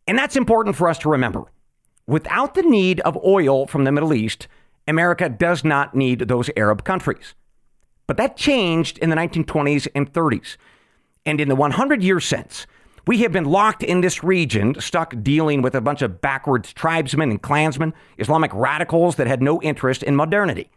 And 0.06 0.18
that's 0.18 0.36
important 0.36 0.76
for 0.76 0.90
us 0.90 1.00
to 1.00 1.10
remember. 1.10 1.46
Without 2.06 2.54
the 2.54 2.62
need 2.62 3.00
of 3.00 3.18
oil 3.26 3.68
from 3.68 3.84
the 3.84 3.92
Middle 3.92 4.14
East, 4.14 4.48
America 4.88 5.28
does 5.28 5.64
not 5.64 5.96
need 5.96 6.20
those 6.20 6.52
Arab 6.56 6.84
countries. 6.84 7.34
But 8.08 8.18
that 8.18 8.38
changed 8.38 8.98
in 8.98 9.10
the 9.10 9.16
1920s 9.16 9.88
and 9.94 10.12
30s. 10.12 10.58
And 11.26 11.42
in 11.42 11.50
the 11.50 11.56
100 11.56 12.02
years 12.02 12.26
since, 12.26 12.66
we 13.06 13.20
have 13.20 13.32
been 13.32 13.46
locked 13.46 13.84
in 13.84 14.02
this 14.02 14.24
region, 14.24 14.80
stuck 14.80 15.14
dealing 15.22 15.62
with 15.62 15.76
a 15.76 15.82
bunch 15.82 16.02
of 16.02 16.22
backwards 16.22 16.74
tribesmen 16.74 17.32
and 17.32 17.42
clansmen, 17.42 17.94
Islamic 18.18 18.52
radicals 18.54 19.16
that 19.18 19.28
had 19.28 19.42
no 19.42 19.62
interest 19.62 20.04
in 20.04 20.16
modernity. 20.16 20.70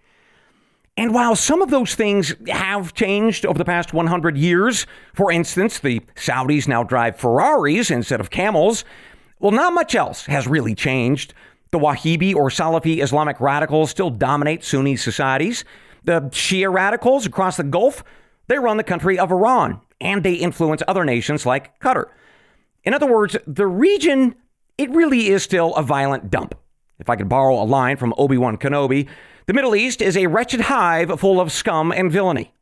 And 0.96 1.14
while 1.14 1.34
some 1.36 1.62
of 1.62 1.70
those 1.70 1.94
things 1.94 2.34
have 2.48 2.94
changed 2.94 3.46
over 3.46 3.58
the 3.58 3.64
past 3.64 3.92
100 3.92 4.36
years, 4.36 4.86
for 5.14 5.32
instance, 5.32 5.78
the 5.78 6.00
Saudis 6.16 6.68
now 6.68 6.82
drive 6.82 7.16
Ferraris 7.16 7.90
instead 7.90 8.20
of 8.20 8.30
camels, 8.30 8.84
well, 9.38 9.52
not 9.52 9.72
much 9.72 9.94
else 9.94 10.26
has 10.26 10.46
really 10.46 10.74
changed. 10.74 11.32
The 11.70 11.78
Wahhabi 11.78 12.34
or 12.34 12.48
Salafi 12.50 13.02
Islamic 13.02 13.40
radicals 13.40 13.90
still 13.90 14.10
dominate 14.10 14.62
Sunni 14.62 14.96
societies. 14.96 15.64
The 16.04 16.22
Shia 16.22 16.72
radicals 16.72 17.26
across 17.26 17.56
the 17.56 17.64
Gulf, 17.64 18.02
they 18.48 18.58
run 18.58 18.76
the 18.76 18.84
country 18.84 19.18
of 19.18 19.30
Iran 19.30 19.80
and 20.00 20.22
they 20.22 20.34
influence 20.34 20.82
other 20.88 21.04
nations 21.04 21.44
like 21.44 21.78
Qatar. 21.80 22.06
In 22.84 22.94
other 22.94 23.10
words, 23.10 23.36
the 23.46 23.66
region, 23.66 24.34
it 24.78 24.90
really 24.90 25.28
is 25.28 25.42
still 25.42 25.74
a 25.74 25.82
violent 25.82 26.30
dump. 26.30 26.54
If 26.98 27.10
I 27.10 27.16
could 27.16 27.28
borrow 27.28 27.62
a 27.62 27.64
line 27.64 27.96
from 27.96 28.14
Obi 28.16 28.36
Wan 28.36 28.56
Kenobi, 28.56 29.08
the 29.46 29.52
Middle 29.52 29.74
East 29.74 30.00
is 30.00 30.16
a 30.16 30.26
wretched 30.26 30.62
hive 30.62 31.18
full 31.20 31.40
of 31.40 31.52
scum 31.52 31.92
and 31.92 32.10
villainy. 32.10 32.52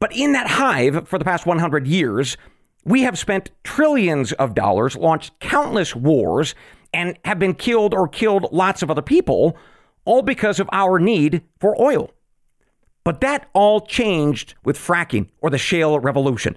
But 0.00 0.14
in 0.16 0.32
that 0.32 0.48
hive 0.48 1.08
for 1.08 1.18
the 1.18 1.24
past 1.24 1.46
100 1.46 1.86
years, 1.86 2.36
we 2.84 3.02
have 3.02 3.18
spent 3.18 3.50
trillions 3.62 4.32
of 4.32 4.54
dollars, 4.54 4.96
launched 4.96 5.38
countless 5.40 5.94
wars, 5.94 6.54
and 6.92 7.18
have 7.24 7.38
been 7.38 7.54
killed 7.54 7.94
or 7.94 8.08
killed 8.08 8.46
lots 8.52 8.82
of 8.82 8.90
other 8.90 9.02
people, 9.02 9.56
all 10.04 10.22
because 10.22 10.60
of 10.60 10.68
our 10.72 10.98
need 10.98 11.42
for 11.60 11.80
oil. 11.80 12.10
But 13.04 13.20
that 13.20 13.48
all 13.52 13.82
changed 13.82 14.54
with 14.64 14.78
fracking 14.78 15.28
or 15.40 15.50
the 15.50 15.58
shale 15.58 15.98
revolution. 16.00 16.56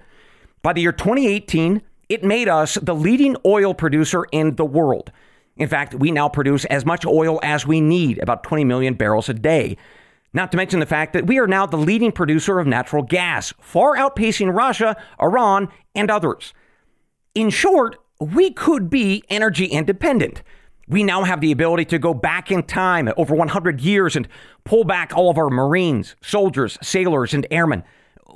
By 0.62 0.72
the 0.72 0.80
year 0.80 0.92
2018, 0.92 1.82
it 2.08 2.24
made 2.24 2.48
us 2.48 2.74
the 2.80 2.94
leading 2.94 3.36
oil 3.44 3.74
producer 3.74 4.24
in 4.32 4.56
the 4.56 4.64
world. 4.64 5.12
In 5.56 5.68
fact, 5.68 5.94
we 5.94 6.10
now 6.10 6.28
produce 6.28 6.64
as 6.66 6.86
much 6.86 7.04
oil 7.04 7.38
as 7.42 7.66
we 7.66 7.80
need, 7.80 8.18
about 8.18 8.44
20 8.44 8.64
million 8.64 8.94
barrels 8.94 9.28
a 9.28 9.34
day. 9.34 9.76
Not 10.32 10.50
to 10.52 10.56
mention 10.56 10.80
the 10.80 10.86
fact 10.86 11.12
that 11.12 11.26
we 11.26 11.38
are 11.38 11.46
now 11.46 11.66
the 11.66 11.76
leading 11.76 12.12
producer 12.12 12.58
of 12.58 12.66
natural 12.66 13.02
gas, 13.02 13.52
far 13.60 13.96
outpacing 13.96 14.54
Russia, 14.54 14.96
Iran, 15.20 15.68
and 15.94 16.10
others. 16.10 16.54
In 17.34 17.50
short, 17.50 17.96
we 18.20 18.52
could 18.52 18.88
be 18.88 19.22
energy 19.28 19.66
independent. 19.66 20.42
We 20.88 21.04
now 21.04 21.24
have 21.24 21.40
the 21.40 21.52
ability 21.52 21.84
to 21.86 21.98
go 21.98 22.14
back 22.14 22.50
in 22.50 22.62
time 22.62 23.10
over 23.16 23.34
100 23.34 23.80
years 23.80 24.16
and 24.16 24.26
pull 24.64 24.84
back 24.84 25.12
all 25.14 25.30
of 25.30 25.36
our 25.36 25.50
Marines, 25.50 26.16
soldiers, 26.22 26.78
sailors, 26.82 27.34
and 27.34 27.46
airmen. 27.50 27.84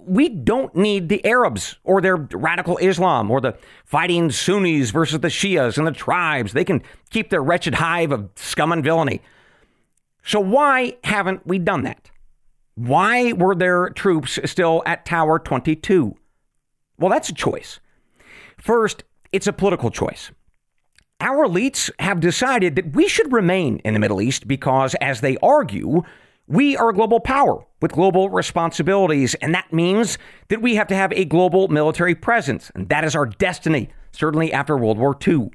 We 0.05 0.29
don't 0.29 0.75
need 0.75 1.09
the 1.09 1.25
Arabs 1.25 1.77
or 1.85 2.01
their 2.01 2.17
radical 2.17 2.77
Islam 2.79 3.31
or 3.31 3.41
the 3.41 3.57
fighting 3.85 4.31
Sunnis 4.31 4.91
versus 4.91 5.21
the 5.21 5.29
Shias 5.29 5.79
and 5.79 5.87
the 5.87 5.93
tribes. 5.93 6.53
They 6.53 6.65
can 6.65 6.83
keep 7.11 7.31
their 7.31 7.43
wretched 7.43 7.75
hive 7.75 8.13
of 8.13 8.29
scum 8.35 8.73
and 8.73 8.85
villainy. 8.85 9.23
So, 10.25 10.41
why 10.41 10.97
haven't 11.05 11.47
we 11.47 11.59
done 11.59 11.83
that? 11.83 12.11
Why 12.75 13.33
were 13.33 13.55
there 13.55 13.91
troops 13.91 14.39
still 14.45 14.83
at 14.87 15.07
Tower 15.07 15.39
22? 15.39 16.15
Well, 16.99 17.11
that's 17.11 17.29
a 17.29 17.35
choice. 17.35 17.81
First, 18.59 19.05
it's 19.31 19.47
a 19.47 19.53
political 19.53 19.91
choice. 19.91 20.31
Our 21.23 21.47
elites 21.47 21.89
have 22.01 22.19
decided 22.19 22.75
that 22.75 22.97
we 22.97 23.07
should 23.07 23.33
remain 23.33 23.79
in 23.85 23.95
the 23.95 24.01
Middle 24.01 24.21
East 24.21 24.49
because, 24.49 24.97
as 24.97 25.21
they 25.21 25.37
argue, 25.41 26.03
we 26.49 26.77
are 26.77 26.89
a 26.89 26.93
global 26.93 27.21
power 27.21 27.65
with 27.81 27.93
global 27.93 28.29
responsibilities, 28.29 29.37
and 29.37 29.55
that 29.55 29.73
means 29.73 30.19
that 30.49 30.61
we 30.61 30.75
have 30.75 30.89
to 30.89 30.97
have 30.97 31.13
a 31.13 31.25
global 31.25 31.69
military 31.69 32.17
presence, 32.17 32.73
and 32.75 32.89
that 32.89 33.05
is 33.05 33.15
our 33.15 33.27
destiny, 33.27 33.91
certainly 34.11 34.53
after 34.53 34.77
World 34.77 34.99
War 34.99 35.17
II. 35.25 35.51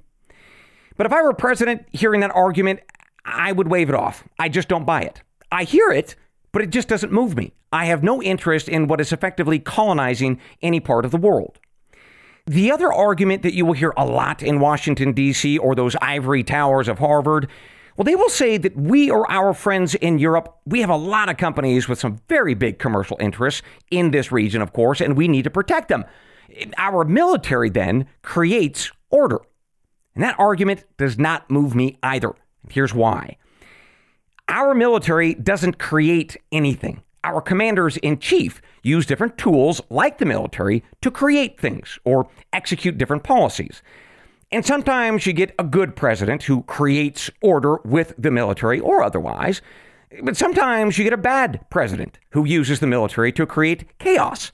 But 0.96 1.06
if 1.06 1.12
I 1.12 1.22
were 1.22 1.34
president 1.34 1.86
hearing 1.92 2.22
that 2.22 2.34
argument, 2.34 2.80
I 3.26 3.52
would 3.52 3.68
wave 3.68 3.90
it 3.90 3.96
off. 3.96 4.24
I 4.40 4.48
just 4.48 4.70
don't 4.70 4.86
buy 4.86 5.02
it. 5.02 5.22
I 5.52 5.66
hear 5.66 5.90
it, 5.90 6.16
but 6.54 6.62
it 6.62 6.70
just 6.70 6.88
doesn't 6.88 7.12
move 7.12 7.36
me. 7.36 7.52
I 7.74 7.88
have 7.88 8.04
no 8.04 8.24
interest 8.24 8.70
in 8.70 8.88
what 8.88 9.02
is 9.02 9.12
effectively 9.12 9.60
colonizing 9.60 10.40
any 10.62 10.80
part 10.80 11.04
of 11.04 11.12
the 11.12 11.18
world. 11.18 11.60
The 12.48 12.72
other 12.72 12.94
argument 12.94 13.42
that 13.44 13.54
you 13.54 13.66
will 13.66 13.74
hear 13.74 13.94
a 13.98 14.06
lot 14.06 14.42
in 14.42 14.62
Washington, 14.62 15.12
D.C., 15.12 15.58
or 15.58 15.76
those 15.76 15.98
ivory 16.02 16.44
towers 16.44 16.88
of 16.88 16.98
Harvard, 16.98 17.50
well, 17.98 18.06
they 18.06 18.16
will 18.16 18.30
say 18.30 18.58
that 18.58 18.78
we 18.78 19.12
or 19.12 19.30
our 19.30 19.54
friends 19.54 19.96
in 19.96 20.18
Europe, 20.18 20.56
we 20.66 20.80
have 20.80 20.90
a 20.90 20.96
lot 20.96 21.28
of 21.28 21.36
companies 21.36 21.90
with 21.90 22.00
some 22.00 22.22
very 22.30 22.54
big 22.54 22.80
commercial 22.80 23.18
interests 23.20 23.64
in 23.92 24.12
this 24.12 24.32
region, 24.32 24.62
of 24.62 24.72
course, 24.72 25.02
and 25.02 25.18
we 25.18 25.28
need 25.28 25.44
to 25.44 25.50
protect 25.50 25.90
them. 25.90 26.06
Our 26.78 27.04
military 27.04 27.70
then 27.70 28.08
creates 28.22 28.92
order. 29.10 29.40
And 30.16 30.24
that 30.24 30.40
argument 30.40 30.86
does 30.98 31.18
not 31.18 31.52
move 31.52 31.76
me 31.76 31.98
either. 32.02 32.34
Here's 32.70 32.94
why. 32.94 33.36
Our 34.48 34.74
military 34.74 35.34
doesn't 35.34 35.80
create 35.80 36.38
anything 36.52 37.04
our 37.28 37.42
commanders 37.42 37.98
in 37.98 38.20
chief 38.20 38.62
use 38.84 39.06
different 39.06 39.38
tools 39.38 39.82
like 39.90 40.18
the 40.18 40.26
military 40.26 40.84
to 41.02 41.12
create 41.12 41.60
things 41.60 42.00
or 42.06 42.30
execute 42.54 42.98
different 42.98 43.24
policies. 43.24 43.82
And 44.52 44.66
sometimes 44.66 45.28
you 45.28 45.34
get 45.34 45.54
a 45.60 45.64
good 45.66 45.96
president 45.96 46.44
who 46.44 46.64
creates 46.64 47.30
order 47.42 47.78
with 47.84 48.14
the 48.18 48.32
military 48.32 48.80
or 48.80 49.04
otherwise. 49.04 49.62
But 50.24 50.38
sometimes 50.38 50.98
you 50.98 51.04
get 51.04 51.12
a 51.12 51.18
bad 51.18 51.66
president 51.70 52.18
who 52.30 52.46
uses 52.46 52.80
the 52.80 52.88
military 52.88 53.34
to 53.34 53.46
create 53.46 54.00
chaos. 54.00 54.54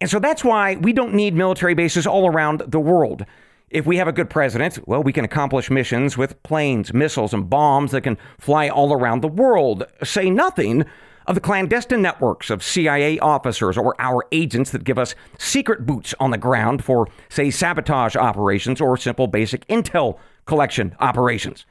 And 0.00 0.08
so 0.08 0.18
that's 0.18 0.42
why 0.42 0.76
we 0.76 0.94
don't 0.94 1.12
need 1.12 1.34
military 1.34 1.74
bases 1.74 2.06
all 2.06 2.26
around 2.26 2.62
the 2.66 2.80
world. 2.80 3.26
If 3.68 3.86
we 3.86 3.98
have 3.98 4.08
a 4.08 4.12
good 4.12 4.30
president, 4.30 4.78
well, 4.88 5.02
we 5.02 5.12
can 5.12 5.26
accomplish 5.26 5.70
missions 5.70 6.16
with 6.16 6.42
planes, 6.42 6.94
missiles, 6.94 7.34
and 7.34 7.48
bombs 7.50 7.90
that 7.90 8.00
can 8.00 8.16
fly 8.38 8.70
all 8.70 8.94
around 8.94 9.20
the 9.20 9.28
world. 9.28 9.84
Say 10.02 10.30
nothing 10.30 10.86
of 11.26 11.34
the 11.34 11.40
clandestine 11.40 12.02
networks 12.02 12.50
of 12.50 12.62
CIA 12.62 13.18
officers 13.18 13.76
or 13.78 13.94
our 14.00 14.26
agents 14.32 14.70
that 14.70 14.84
give 14.84 14.98
us 14.98 15.14
secret 15.38 15.86
boots 15.86 16.14
on 16.18 16.30
the 16.30 16.38
ground 16.38 16.84
for, 16.84 17.08
say, 17.28 17.50
sabotage 17.50 18.16
operations 18.16 18.80
or 18.80 18.96
simple 18.96 19.26
basic 19.26 19.66
intel 19.68 20.18
collection 20.46 20.94
operations. 21.00 21.64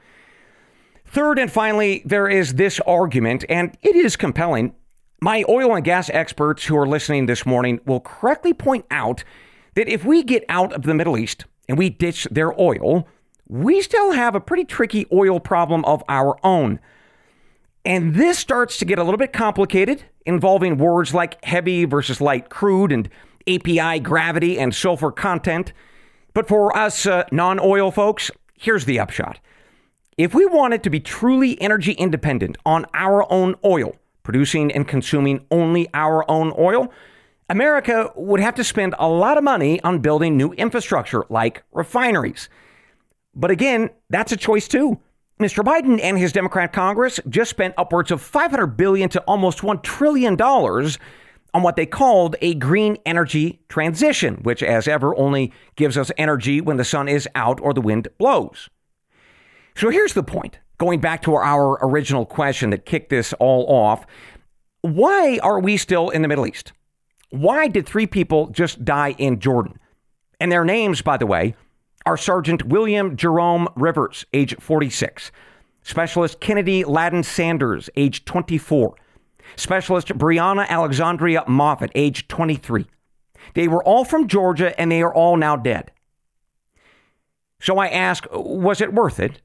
Third 1.06 1.38
and 1.38 1.52
finally, 1.52 2.02
there 2.06 2.28
is 2.28 2.54
this 2.54 2.80
argument, 2.80 3.44
and 3.48 3.76
it 3.82 3.94
is 3.94 4.16
compelling. 4.16 4.74
My 5.20 5.44
oil 5.48 5.74
and 5.74 5.84
gas 5.84 6.08
experts 6.10 6.64
who 6.64 6.76
are 6.76 6.86
listening 6.86 7.26
this 7.26 7.44
morning 7.44 7.80
will 7.84 8.00
correctly 8.00 8.54
point 8.54 8.86
out 8.90 9.22
that 9.74 9.88
if 9.88 10.04
we 10.04 10.22
get 10.22 10.44
out 10.48 10.72
of 10.72 10.82
the 10.82 10.94
Middle 10.94 11.18
East 11.18 11.44
and 11.68 11.76
we 11.76 11.90
ditch 11.90 12.26
their 12.30 12.58
oil, 12.58 13.06
we 13.46 13.82
still 13.82 14.12
have 14.12 14.34
a 14.34 14.40
pretty 14.40 14.64
tricky 14.64 15.06
oil 15.12 15.38
problem 15.38 15.84
of 15.84 16.02
our 16.08 16.38
own. 16.42 16.80
And 17.84 18.14
this 18.14 18.38
starts 18.38 18.78
to 18.78 18.84
get 18.84 18.98
a 18.98 19.04
little 19.04 19.18
bit 19.18 19.32
complicated, 19.32 20.04
involving 20.24 20.78
words 20.78 21.12
like 21.12 21.44
heavy 21.44 21.84
versus 21.84 22.20
light 22.20 22.48
crude 22.48 22.92
and 22.92 23.08
API 23.48 23.98
gravity 23.98 24.58
and 24.58 24.74
sulfur 24.74 25.10
content. 25.10 25.72
But 26.32 26.48
for 26.48 26.76
us 26.76 27.06
uh, 27.06 27.24
non 27.32 27.58
oil 27.58 27.90
folks, 27.90 28.30
here's 28.56 28.84
the 28.84 29.00
upshot. 29.00 29.40
If 30.16 30.34
we 30.34 30.46
wanted 30.46 30.82
to 30.84 30.90
be 30.90 31.00
truly 31.00 31.60
energy 31.60 31.92
independent 31.92 32.56
on 32.64 32.86
our 32.94 33.30
own 33.32 33.56
oil, 33.64 33.96
producing 34.22 34.70
and 34.70 34.86
consuming 34.86 35.44
only 35.50 35.88
our 35.94 36.30
own 36.30 36.52
oil, 36.58 36.92
America 37.48 38.12
would 38.14 38.40
have 38.40 38.54
to 38.54 38.64
spend 38.64 38.94
a 38.98 39.08
lot 39.08 39.36
of 39.36 39.44
money 39.44 39.80
on 39.82 39.98
building 39.98 40.36
new 40.36 40.52
infrastructure 40.52 41.24
like 41.28 41.64
refineries. 41.72 42.48
But 43.34 43.50
again, 43.50 43.90
that's 44.10 44.32
a 44.32 44.36
choice 44.36 44.68
too. 44.68 45.00
Mr. 45.42 45.64
Biden 45.64 46.00
and 46.00 46.16
his 46.16 46.32
Democrat 46.32 46.72
Congress 46.72 47.18
just 47.28 47.50
spent 47.50 47.74
upwards 47.76 48.10
of 48.10 48.22
500 48.22 48.68
billion 48.76 49.08
to 49.08 49.20
almost 49.22 49.62
1 49.62 49.82
trillion 49.82 50.36
dollars 50.36 50.98
on 51.52 51.62
what 51.62 51.76
they 51.76 51.84
called 51.84 52.36
a 52.40 52.54
green 52.54 52.96
energy 53.04 53.60
transition, 53.68 54.36
which 54.36 54.62
as 54.62 54.88
ever 54.88 55.16
only 55.16 55.52
gives 55.76 55.98
us 55.98 56.10
energy 56.16 56.60
when 56.60 56.76
the 56.76 56.84
sun 56.84 57.08
is 57.08 57.28
out 57.34 57.60
or 57.60 57.74
the 57.74 57.80
wind 57.80 58.08
blows. 58.18 58.70
So 59.74 59.90
here's 59.90 60.14
the 60.14 60.22
point. 60.22 60.60
Going 60.78 61.00
back 61.00 61.22
to 61.22 61.34
our 61.34 61.78
original 61.84 62.24
question 62.24 62.70
that 62.70 62.86
kicked 62.86 63.10
this 63.10 63.32
all 63.34 63.66
off, 63.66 64.06
why 64.80 65.38
are 65.42 65.60
we 65.60 65.76
still 65.76 66.10
in 66.10 66.22
the 66.22 66.28
Middle 66.28 66.46
East? 66.46 66.72
Why 67.30 67.68
did 67.68 67.86
three 67.86 68.06
people 68.06 68.48
just 68.48 68.84
die 68.84 69.14
in 69.18 69.40
Jordan? 69.40 69.78
And 70.40 70.50
their 70.50 70.64
names, 70.64 71.02
by 71.02 71.16
the 71.16 71.26
way, 71.26 71.54
are 72.06 72.16
Sergeant 72.16 72.64
William 72.66 73.16
Jerome 73.16 73.68
Rivers, 73.76 74.24
age 74.32 74.54
46, 74.58 75.30
Specialist 75.82 76.40
Kennedy 76.40 76.84
Ladon 76.84 77.24
Sanders, 77.24 77.88
age 77.96 78.24
24, 78.24 78.94
Specialist 79.56 80.08
Breonna 80.08 80.66
Alexsondria 80.68 81.44
Moffett, 81.46 81.90
age 81.94 82.28
23. 82.28 82.86
They 83.54 83.68
were 83.68 83.82
all 83.84 84.04
from 84.04 84.28
Georgia 84.28 84.78
and 84.80 84.90
they 84.90 85.02
are 85.02 85.14
all 85.14 85.36
now 85.36 85.56
dead. 85.56 85.90
So 87.60 87.78
I 87.78 87.88
ask, 87.88 88.26
was 88.32 88.80
it 88.80 88.92
worth 88.92 89.20
it? 89.20 89.40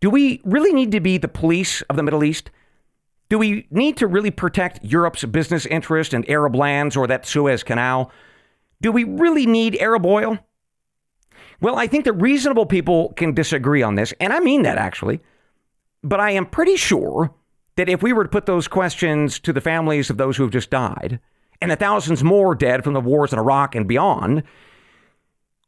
Do 0.00 0.10
we 0.10 0.40
really 0.44 0.72
need 0.72 0.92
to 0.92 1.00
be 1.00 1.18
the 1.18 1.28
police 1.28 1.82
of 1.82 1.96
the 1.96 2.02
Middle 2.02 2.24
East? 2.24 2.50
Do 3.28 3.38
we 3.38 3.66
need 3.70 3.96
to 3.98 4.06
really 4.06 4.30
protect 4.30 4.84
Europe's 4.84 5.24
business 5.24 5.64
interest 5.66 6.14
in 6.14 6.28
Arab 6.28 6.54
lands 6.54 6.96
or 6.96 7.06
that 7.06 7.26
Suez 7.26 7.62
Canal? 7.62 8.10
Do 8.80 8.92
we 8.92 9.04
really 9.04 9.46
need 9.46 9.76
Arab 9.76 10.04
oil? 10.04 10.38
Well, 11.62 11.76
I 11.76 11.86
think 11.86 12.06
that 12.06 12.14
reasonable 12.14 12.66
people 12.66 13.12
can 13.12 13.34
disagree 13.34 13.84
on 13.84 13.94
this, 13.94 14.12
and 14.18 14.32
I 14.32 14.40
mean 14.40 14.62
that 14.62 14.78
actually. 14.78 15.20
But 16.02 16.18
I 16.18 16.32
am 16.32 16.44
pretty 16.44 16.74
sure 16.74 17.32
that 17.76 17.88
if 17.88 18.02
we 18.02 18.12
were 18.12 18.24
to 18.24 18.28
put 18.28 18.46
those 18.46 18.66
questions 18.66 19.38
to 19.38 19.52
the 19.52 19.60
families 19.60 20.10
of 20.10 20.16
those 20.16 20.36
who 20.36 20.42
have 20.42 20.52
just 20.52 20.70
died, 20.70 21.20
and 21.60 21.70
the 21.70 21.76
thousands 21.76 22.24
more 22.24 22.56
dead 22.56 22.82
from 22.82 22.94
the 22.94 23.00
wars 23.00 23.32
in 23.32 23.38
Iraq 23.38 23.76
and 23.76 23.86
beyond, 23.86 24.42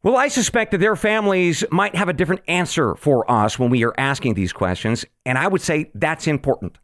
well, 0.02 0.16
I 0.16 0.26
suspect 0.26 0.72
that 0.72 0.78
their 0.78 0.96
families 0.96 1.62
might 1.70 1.94
have 1.94 2.08
a 2.08 2.12
different 2.12 2.42
answer 2.48 2.96
for 2.96 3.30
us 3.30 3.56
when 3.56 3.70
we 3.70 3.84
are 3.84 3.94
asking 3.96 4.34
these 4.34 4.52
questions, 4.52 5.04
and 5.24 5.38
I 5.38 5.46
would 5.46 5.62
say 5.62 5.92
that's 5.94 6.26
important. 6.26 6.76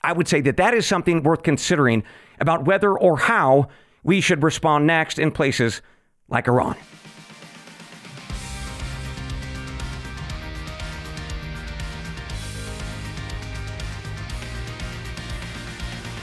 I 0.00 0.14
would 0.14 0.26
say 0.26 0.40
that 0.40 0.56
that 0.56 0.72
is 0.72 0.86
something 0.86 1.22
worth 1.22 1.42
considering 1.42 2.02
about 2.40 2.64
whether 2.64 2.98
or 2.98 3.18
how 3.18 3.68
we 4.02 4.22
should 4.22 4.42
respond 4.42 4.86
next 4.86 5.18
in 5.18 5.32
places 5.32 5.82
like 6.28 6.48
Iran. 6.48 6.76